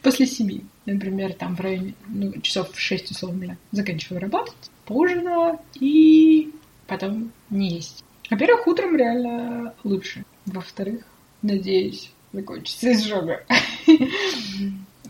после 0.03 0.27
семи, 0.27 0.63
например, 0.87 1.35
там 1.35 1.57
в 1.57 1.61
районе 1.61 1.95
ну, 2.09 2.33
часов 2.41 2.73
в 2.73 2.79
шесть 2.79 3.11
условно 3.11 3.45
я 3.45 3.57
заканчиваю 3.73 4.21
работать, 4.21 4.71
поужинала 4.87 5.61
и 5.79 6.53
потом 6.87 7.33
не 7.51 7.75
есть. 7.75 8.05
Во-первых, 8.31 8.67
утром 8.67 8.97
реально 8.97 9.75
лучше. 9.85 10.25
Во-вторых, 10.47 11.05
надеюсь, 11.43 12.11
закончится 12.37 12.93
изжога. 12.93 13.45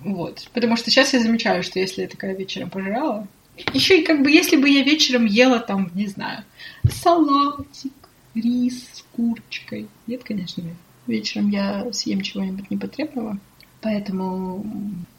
Вот. 0.05 0.49
Потому 0.53 0.77
что 0.77 0.89
сейчас 0.89 1.15
я 1.15 1.21
замечаю, 1.21 1.65
что 1.65 1.81
если 1.81 2.03
я 2.03 2.09
такая 2.09 2.37
вечером 2.37 2.71
пожрала, 2.71 3.27
еще 3.73 4.01
и 4.01 4.05
как 4.05 4.23
бы, 4.23 4.31
если 4.31 4.57
бы 4.57 4.69
я 4.69 4.85
вечером 4.85 5.25
ела 5.25 5.59
там, 5.59 5.91
не 5.95 6.07
знаю, 6.07 6.45
салатик, 6.89 7.93
рис 8.35 8.87
с 8.93 9.05
курочкой. 9.17 9.89
Нет, 10.07 10.23
конечно, 10.23 10.62
нет. 10.62 10.77
Вечером 11.09 11.49
я 11.51 11.92
съем 11.92 12.21
чего-нибудь 12.21 12.71
непотребного, 12.71 13.38
поэтому 13.81 14.65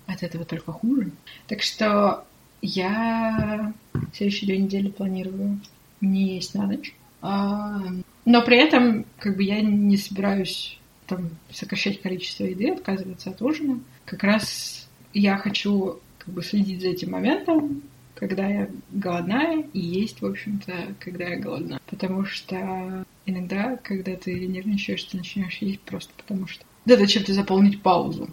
от 0.06 0.24
этого 0.24 0.46
только 0.46 0.72
хуже. 0.72 1.12
Так 1.48 1.64
что 1.64 2.24
я 2.62 3.74
следующие 4.14 4.48
две 4.48 4.60
недели 4.60 4.88
планирую 4.88 5.60
не 6.00 6.36
есть 6.36 6.54
на 6.54 6.68
ночь. 6.68 6.94
А, 7.22 7.82
но 8.24 8.42
при 8.42 8.58
этом, 8.58 9.06
как 9.20 9.36
бы, 9.36 9.44
я 9.44 9.62
не 9.62 9.98
собираюсь 9.98 10.78
там 11.08 11.30
сокращать 11.52 12.02
количество 12.02 12.44
еды, 12.44 12.72
отказываться 12.72 13.32
от 13.32 13.42
ужина. 13.42 13.80
Как 14.06 14.24
раз 14.24 14.88
я 15.14 15.38
хочу 15.38 16.00
как 16.20 16.34
бы 16.34 16.44
следить 16.44 16.82
за 16.82 16.90
этим 16.90 17.12
моментом, 17.12 17.82
когда 18.16 18.48
я 18.48 18.70
голодная, 18.92 19.66
и 19.74 19.80
есть, 19.80 20.22
в 20.22 20.26
общем-то, 20.26 20.96
когда 21.00 21.26
я 21.26 21.40
голодна. 21.40 21.80
Потому 21.86 22.26
что 22.26 23.06
иногда, 23.26 23.78
когда 23.78 24.16
ты 24.16 24.48
нервничаешь, 24.48 25.04
ты 25.04 25.18
начинаешь 25.18 25.58
есть 25.60 25.82
просто 25.82 26.12
потому 26.18 26.48
что 26.48 26.66
надо 26.86 27.06
чем-то 27.06 27.34
заполнить 27.34 27.82
паузу 27.82 28.30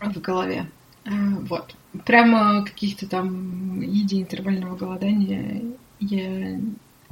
в 0.00 0.20
голове. 0.20 0.66
А, 1.04 1.10
вот. 1.40 1.76
Прямо 2.04 2.64
каких-то 2.64 3.06
там 3.06 3.80
еди 3.80 4.20
интервального 4.20 4.76
голодания 4.76 5.62
Я 6.00 6.58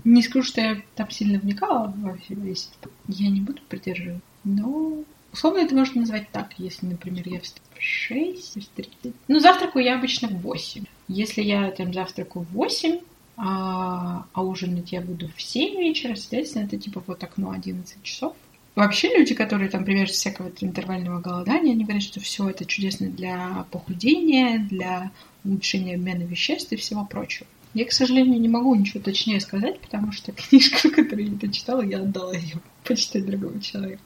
не 0.04 0.22
скажу, 0.22 0.46
что 0.46 0.60
я 0.60 0.82
там 0.94 1.10
сильно 1.10 1.38
вникала 1.38 1.92
во 1.98 2.16
все. 2.16 2.34
Я 3.08 3.30
не 3.30 3.40
буду 3.40 3.60
придерживать. 3.68 4.22
Но 4.44 5.04
условно 5.32 5.58
это 5.58 5.74
можно 5.74 6.00
назвать 6.00 6.30
так, 6.30 6.54
если, 6.58 6.86
например, 6.86 7.28
я 7.28 7.40
встаю 7.40 7.66
в 7.74 7.82
6, 7.82 8.62
в 8.62 8.68
30. 8.68 9.14
Ну, 9.28 9.38
завтракаю 9.38 9.84
я 9.84 9.96
обычно 9.96 10.28
в 10.28 10.40
8. 10.40 10.84
Если 11.08 11.42
я 11.42 11.70
там 11.70 11.92
завтракаю 11.92 12.44
в 12.44 12.52
8, 12.52 13.00
а, 13.36 14.26
а 14.32 14.42
ужинать 14.42 14.92
я 14.92 15.00
буду 15.00 15.30
в 15.34 15.40
7 15.40 15.78
вечера, 15.78 16.14
соответственно, 16.14 16.64
это 16.64 16.76
типа 16.76 17.02
вот 17.06 17.22
окно 17.22 17.50
11 17.50 18.02
часов. 18.02 18.34
Вообще 18.76 19.08
люди, 19.16 19.34
которые 19.34 19.68
там 19.68 19.84
привержены 19.84 20.14
всякого 20.14 20.52
интервального 20.60 21.20
голодания, 21.20 21.72
они 21.72 21.84
говорят, 21.84 22.02
что 22.02 22.20
все 22.20 22.48
это 22.48 22.64
чудесно 22.64 23.08
для 23.08 23.66
похудения, 23.70 24.58
для 24.58 25.10
улучшения 25.44 25.96
обмена 25.96 26.22
веществ 26.22 26.72
и 26.72 26.76
всего 26.76 27.04
прочего. 27.04 27.46
Я, 27.72 27.84
к 27.84 27.92
сожалению, 27.92 28.40
не 28.40 28.48
могу 28.48 28.74
ничего 28.74 29.00
точнее 29.00 29.40
сказать, 29.40 29.80
потому 29.80 30.12
что 30.12 30.32
книжку, 30.32 30.90
которую 30.90 31.32
я 31.32 31.38
прочитала, 31.38 31.82
я 31.82 32.00
отдала 32.00 32.34
ее 32.34 32.60
почитать 32.84 33.26
другому 33.26 33.60
человеку. 33.60 34.02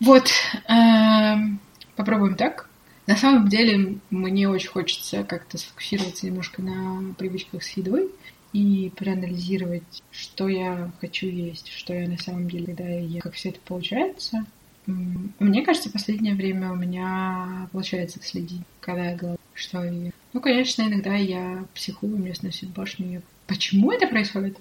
Вот, 0.00 0.30
эм, 0.68 1.60
попробуем 1.94 2.36
так. 2.36 2.68
На 3.06 3.16
самом 3.16 3.48
деле, 3.48 3.98
мне 4.10 4.48
очень 4.48 4.68
хочется 4.68 5.22
как-то 5.22 5.58
сфокусироваться 5.58 6.26
немножко 6.26 6.60
на 6.60 7.14
привычках 7.14 7.62
с 7.62 7.70
едой 7.76 8.10
и 8.52 8.92
проанализировать, 8.96 10.02
что 10.10 10.48
я 10.48 10.90
хочу 11.00 11.26
есть, 11.26 11.68
что 11.68 11.94
я 11.94 12.08
на 12.08 12.18
самом 12.18 12.48
деле, 12.48 12.66
когда 12.66 12.88
я 12.88 13.20
как 13.20 13.34
все 13.34 13.50
это 13.50 13.60
получается. 13.64 14.44
Мне 14.86 15.62
кажется, 15.64 15.90
последнее 15.90 16.34
время 16.34 16.72
у 16.72 16.76
меня 16.76 17.68
получается 17.72 18.20
следить, 18.22 18.62
когда 18.80 19.10
я 19.10 19.16
голодаю, 19.16 19.35
что 19.56 19.84
я 19.84 19.90
ем. 19.90 20.12
Ну, 20.32 20.40
конечно, 20.40 20.82
иногда 20.82 21.14
я 21.14 21.64
психую, 21.74 22.16
мне 22.16 22.34
сносит 22.34 22.70
башню. 22.70 23.22
Почему 23.46 23.90
это 23.90 24.06
происходит? 24.06 24.58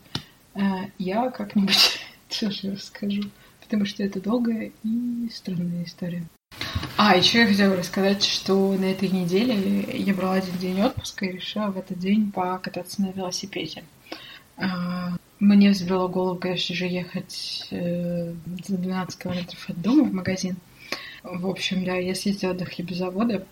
Э, 0.54 0.88
я 0.98 1.30
как-нибудь 1.30 2.00
тоже 2.40 2.72
расскажу, 2.72 3.24
потому 3.62 3.86
что 3.86 4.04
это 4.04 4.22
долгая 4.22 4.72
и 4.84 5.30
странная 5.34 5.84
история. 5.84 6.26
А, 6.98 7.16
еще 7.16 7.40
я 7.42 7.48
хотела 7.48 7.76
рассказать, 7.76 8.24
что 8.24 8.74
на 8.74 8.86
этой 8.86 9.10
неделе 9.10 9.86
я 9.94 10.14
брала 10.14 10.36
один 10.36 10.58
день 10.58 10.82
отпуска 10.82 11.26
и 11.26 11.34
решила 11.34 11.68
в 11.68 11.78
этот 11.78 12.00
день 12.00 12.32
покататься 12.32 13.02
на 13.02 13.12
велосипеде. 13.12 13.84
А, 14.58 15.18
мне 15.40 15.72
взбрело 15.72 16.08
голову, 16.08 16.40
конечно 16.40 16.74
же, 16.74 16.86
ехать 16.86 17.68
э, 17.72 18.34
за 18.66 18.78
12 18.78 19.22
километров 19.22 19.70
от 19.70 19.82
дома 19.82 20.04
в 20.06 20.14
магазин. 20.14 20.56
В 21.24 21.48
общем, 21.48 21.84
да, 21.84 21.96
я 21.96 22.16
съездила 22.16 22.54
до 22.54 22.64
хлебозавода, 22.64 23.46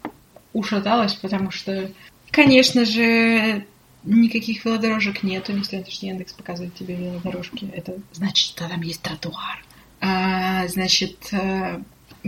ушаталась, 0.53 1.13
потому 1.15 1.51
что, 1.51 1.91
конечно 2.31 2.85
же, 2.85 3.65
никаких 4.03 4.65
велодорожек 4.65 5.23
нету, 5.23 5.51
несмотря 5.51 5.79
на 5.79 5.85
то, 5.85 5.91
что 5.91 6.05
Яндекс 6.05 6.33
показывает 6.33 6.75
тебе 6.75 6.95
велодорожки. 6.95 7.69
Это 7.73 7.97
значит, 8.11 8.47
что 8.47 8.67
там 8.67 8.81
есть 8.81 9.01
тротуар. 9.01 9.63
А, 10.01 10.67
значит, 10.67 11.17
э, 11.31 11.79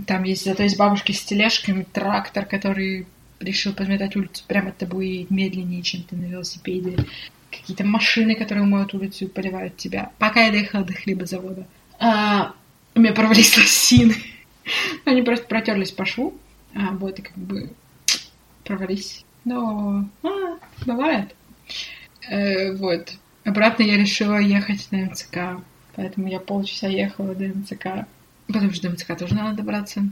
там 0.08 0.24
есть, 0.24 0.46
зато 0.46 0.64
есть 0.64 0.78
бабушки 0.78 1.12
с 1.12 1.24
тележками, 1.24 1.84
трактор, 1.84 2.46
который 2.46 3.06
решил 3.40 3.74
подметать 3.74 4.16
улицу 4.16 4.44
прямо 4.48 4.70
от 4.70 4.78
тобой 4.78 5.28
медленнее, 5.30 5.82
чем 5.82 6.04
ты 6.04 6.16
на 6.16 6.26
велосипеде. 6.26 6.98
Какие-то 7.52 7.86
машины, 7.86 8.36
которые 8.36 8.66
моют 8.66 8.94
улицу 8.94 9.26
и 9.26 9.30
поливают 9.30 9.78
тебя. 9.78 10.12
Пока 10.18 10.46
я 10.46 10.52
доехала 10.52 10.84
до 10.84 10.94
хлебозавода, 10.94 11.68
а, 12.00 12.54
у 12.96 13.00
меня 13.00 13.14
порвались 13.14 13.58
лосины. 13.58 14.16
Они 15.04 15.22
просто 15.22 15.46
протерлись 15.46 15.92
по 15.92 16.06
шву. 16.06 16.34
А, 16.74 16.92
вот, 16.92 17.20
и 17.20 17.22
как 17.22 17.38
бы 17.38 17.72
провались. 18.66 19.24
Но 19.46 20.10
а, 20.24 20.58
бывает. 20.86 21.36
Э, 22.30 22.74
вот. 22.74 23.14
Обратно 23.46 23.84
я 23.84 23.98
решила 23.98 24.38
ехать 24.38 24.88
на 24.92 25.06
МЦК. 25.06 25.64
Поэтому 25.96 26.28
я 26.28 26.40
полчаса 26.40 26.88
ехала 26.88 27.34
до 27.36 27.46
МЦК. 27.46 28.08
Потому 28.48 28.72
что 28.72 28.90
до 28.90 28.94
МЦК 28.94 29.18
тоже 29.18 29.36
надо 29.36 29.58
добраться. 29.58 30.04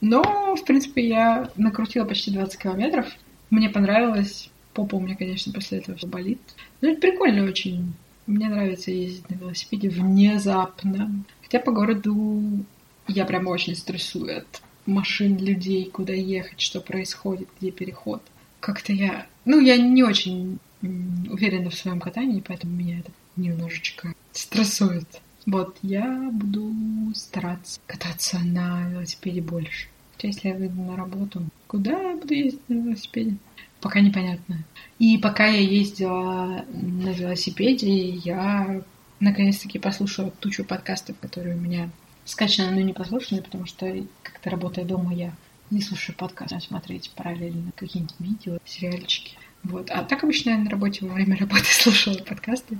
Но, 0.00 0.56
в 0.56 0.64
принципе, 0.64 1.06
я 1.06 1.50
накрутила 1.56 2.04
почти 2.04 2.30
20 2.30 2.60
километров. 2.60 3.06
Мне 3.50 3.68
понравилось. 3.68 4.50
Попа 4.74 4.96
у 4.96 5.00
меня, 5.00 5.16
конечно, 5.16 5.52
после 5.52 5.78
этого 5.78 5.98
все 5.98 6.06
болит. 6.06 6.40
Но 6.80 6.90
это 6.90 7.00
прикольно 7.00 7.44
очень. 7.44 7.94
Мне 8.26 8.48
нравится 8.48 8.90
ездить 8.90 9.28
на 9.28 9.34
велосипеде 9.34 9.88
внезапно. 9.88 11.24
Хотя 11.42 11.58
по 11.58 11.72
городу 11.72 12.64
я 13.08 13.24
прям 13.24 13.46
очень 13.48 13.74
стрессую 13.74 14.38
от 14.38 14.62
машин, 14.86 15.36
людей, 15.38 15.90
куда 15.90 16.12
ехать, 16.12 16.60
что 16.60 16.80
происходит, 16.80 17.48
где 17.60 17.70
переход. 17.70 18.22
Как-то 18.60 18.92
я... 18.92 19.26
Ну, 19.44 19.60
я 19.60 19.76
не 19.76 20.02
очень 20.02 20.58
уверена 20.82 21.70
в 21.70 21.74
своем 21.74 22.00
катании, 22.00 22.42
поэтому 22.46 22.74
меня 22.74 23.00
это 23.00 23.10
немножечко 23.36 24.14
стрессует. 24.32 25.20
Вот, 25.46 25.78
я 25.82 26.30
буду 26.32 26.72
стараться 27.14 27.80
кататься 27.86 28.38
на 28.38 28.88
велосипеде 28.90 29.40
больше. 29.40 29.88
Если 30.22 30.48
я 30.48 30.54
выйду 30.54 30.82
на 30.82 30.96
работу, 30.96 31.42
куда 31.66 32.10
я 32.10 32.16
буду 32.16 32.34
ездить 32.34 32.68
на 32.68 32.74
велосипеде? 32.74 33.36
Пока 33.80 34.00
непонятно. 34.00 34.62
И 34.98 35.16
пока 35.16 35.46
я 35.46 35.60
ездила 35.60 36.66
на 36.68 37.08
велосипеде, 37.08 38.10
я 38.10 38.82
наконец-таки 39.18 39.78
послушала 39.78 40.30
тучу 40.30 40.64
подкастов, 40.64 41.18
которые 41.18 41.56
у 41.56 41.60
меня 41.60 41.90
скачаны, 42.30 42.70
но 42.70 42.80
не 42.80 42.92
послушаны, 42.92 43.42
потому 43.42 43.66
что 43.66 44.04
как-то 44.22 44.50
работая 44.50 44.84
дома, 44.84 45.14
я 45.14 45.34
не 45.70 45.80
слушаю 45.80 46.16
подкасты, 46.16 46.56
а 46.56 46.60
смотреть 46.60 47.10
параллельно 47.14 47.72
какие-нибудь 47.76 48.14
видео, 48.18 48.58
сериальчики. 48.64 49.36
Вот. 49.62 49.90
А 49.90 50.02
так 50.02 50.24
обычно 50.24 50.50
я 50.50 50.58
на 50.58 50.70
работе 50.70 51.06
во 51.06 51.14
время 51.14 51.36
работы 51.40 51.66
слушала 51.66 52.18
подкасты. 52.18 52.78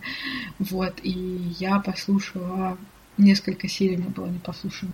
Вот. 0.59 1.01
И 1.03 1.11
я 1.59 1.78
послушала 1.80 2.78
несколько 3.18 3.68
серий, 3.68 3.96
мне 3.96 4.09
было 4.09 4.26
не 4.26 4.38
послушано, 4.38 4.92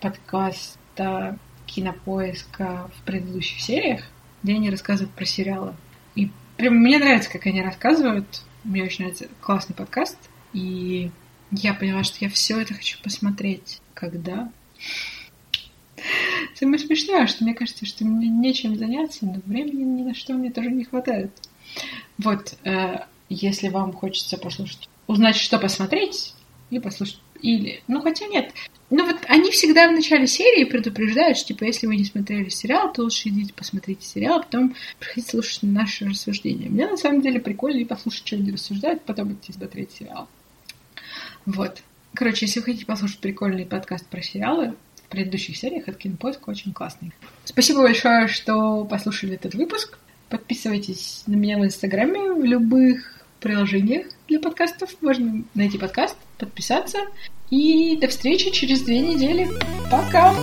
подкаста 0.00 1.38
кинопоиска 1.66 2.90
в 2.96 3.02
предыдущих 3.02 3.60
сериях, 3.60 4.02
где 4.42 4.54
они 4.54 4.70
рассказывают 4.70 5.14
про 5.14 5.24
сериалы. 5.24 5.74
И 6.14 6.30
прям 6.56 6.76
мне 6.76 6.98
нравится, 6.98 7.30
как 7.30 7.46
они 7.46 7.62
рассказывают. 7.62 8.42
Мне 8.64 8.84
очень 8.84 9.04
нравится 9.04 9.28
классный 9.40 9.74
подкаст. 9.74 10.16
И 10.52 11.10
я 11.50 11.74
поняла, 11.74 12.04
что 12.04 12.16
я 12.20 12.28
все 12.28 12.60
это 12.60 12.74
хочу 12.74 12.98
посмотреть. 13.02 13.80
Когда? 13.94 14.50
Самое 16.54 16.78
смешное, 16.78 17.26
что 17.26 17.44
мне 17.44 17.54
кажется, 17.54 17.86
что 17.86 18.04
мне 18.04 18.28
нечем 18.28 18.76
заняться, 18.76 19.26
но 19.26 19.40
времени 19.44 19.82
ни 19.82 20.02
на 20.02 20.14
что 20.14 20.34
мне 20.34 20.50
тоже 20.50 20.70
не 20.70 20.84
хватает. 20.84 21.30
Вот, 22.18 22.54
э, 22.64 23.00
если 23.28 23.68
вам 23.68 23.92
хочется 23.92 24.38
послушать, 24.38 24.88
узнать, 25.06 25.36
что 25.36 25.58
посмотреть, 25.58 26.34
и 26.70 26.78
послушать, 26.78 27.20
или, 27.40 27.82
ну 27.88 28.00
хотя 28.00 28.26
нет, 28.26 28.52
ну 28.90 29.06
вот 29.06 29.16
они 29.26 29.50
всегда 29.50 29.88
в 29.88 29.92
начале 29.92 30.26
серии 30.26 30.64
предупреждают, 30.64 31.38
что 31.38 31.48
типа 31.48 31.64
если 31.64 31.86
вы 31.86 31.96
не 31.96 32.04
смотрели 32.04 32.48
сериал, 32.48 32.92
то 32.92 33.02
лучше 33.02 33.28
идите 33.28 33.52
посмотрите 33.54 34.04
сериал, 34.04 34.38
а 34.38 34.42
потом 34.42 34.74
приходите 34.98 35.30
слушать 35.30 35.62
наши 35.62 36.06
рассуждения. 36.06 36.68
Мне 36.68 36.86
на 36.86 36.96
самом 36.96 37.20
деле 37.20 37.40
прикольно 37.40 37.78
и 37.78 37.84
послушать, 37.84 38.26
что 38.26 38.36
они 38.36 38.50
рассуждают, 38.50 39.02
потом 39.02 39.32
идти 39.32 39.52
смотреть 39.52 39.92
сериал. 39.92 40.28
Вот. 41.48 41.82
Короче, 42.14 42.44
если 42.44 42.60
вы 42.60 42.66
хотите 42.66 42.84
послушать 42.84 43.20
прикольный 43.20 43.64
подкаст 43.64 44.06
про 44.06 44.20
сериалы, 44.20 44.74
в 45.06 45.08
предыдущих 45.08 45.56
сериях 45.56 45.88
от 45.88 45.96
Кинопоиска 45.96 46.50
очень 46.50 46.74
классный. 46.74 47.12
Спасибо 47.46 47.80
большое, 47.80 48.28
что 48.28 48.84
послушали 48.84 49.34
этот 49.34 49.54
выпуск. 49.54 49.98
Подписывайтесь 50.28 51.22
на 51.26 51.36
меня 51.36 51.56
в 51.56 51.64
Инстаграме, 51.64 52.34
в 52.34 52.44
любых 52.44 53.14
приложениях 53.40 54.08
для 54.28 54.40
подкастов. 54.40 54.90
Можно 55.00 55.42
найти 55.54 55.78
подкаст, 55.78 56.16
подписаться. 56.36 56.98
И 57.48 57.96
до 57.98 58.08
встречи 58.08 58.50
через 58.50 58.82
две 58.82 59.00
недели. 59.00 59.48
Пока! 59.90 60.34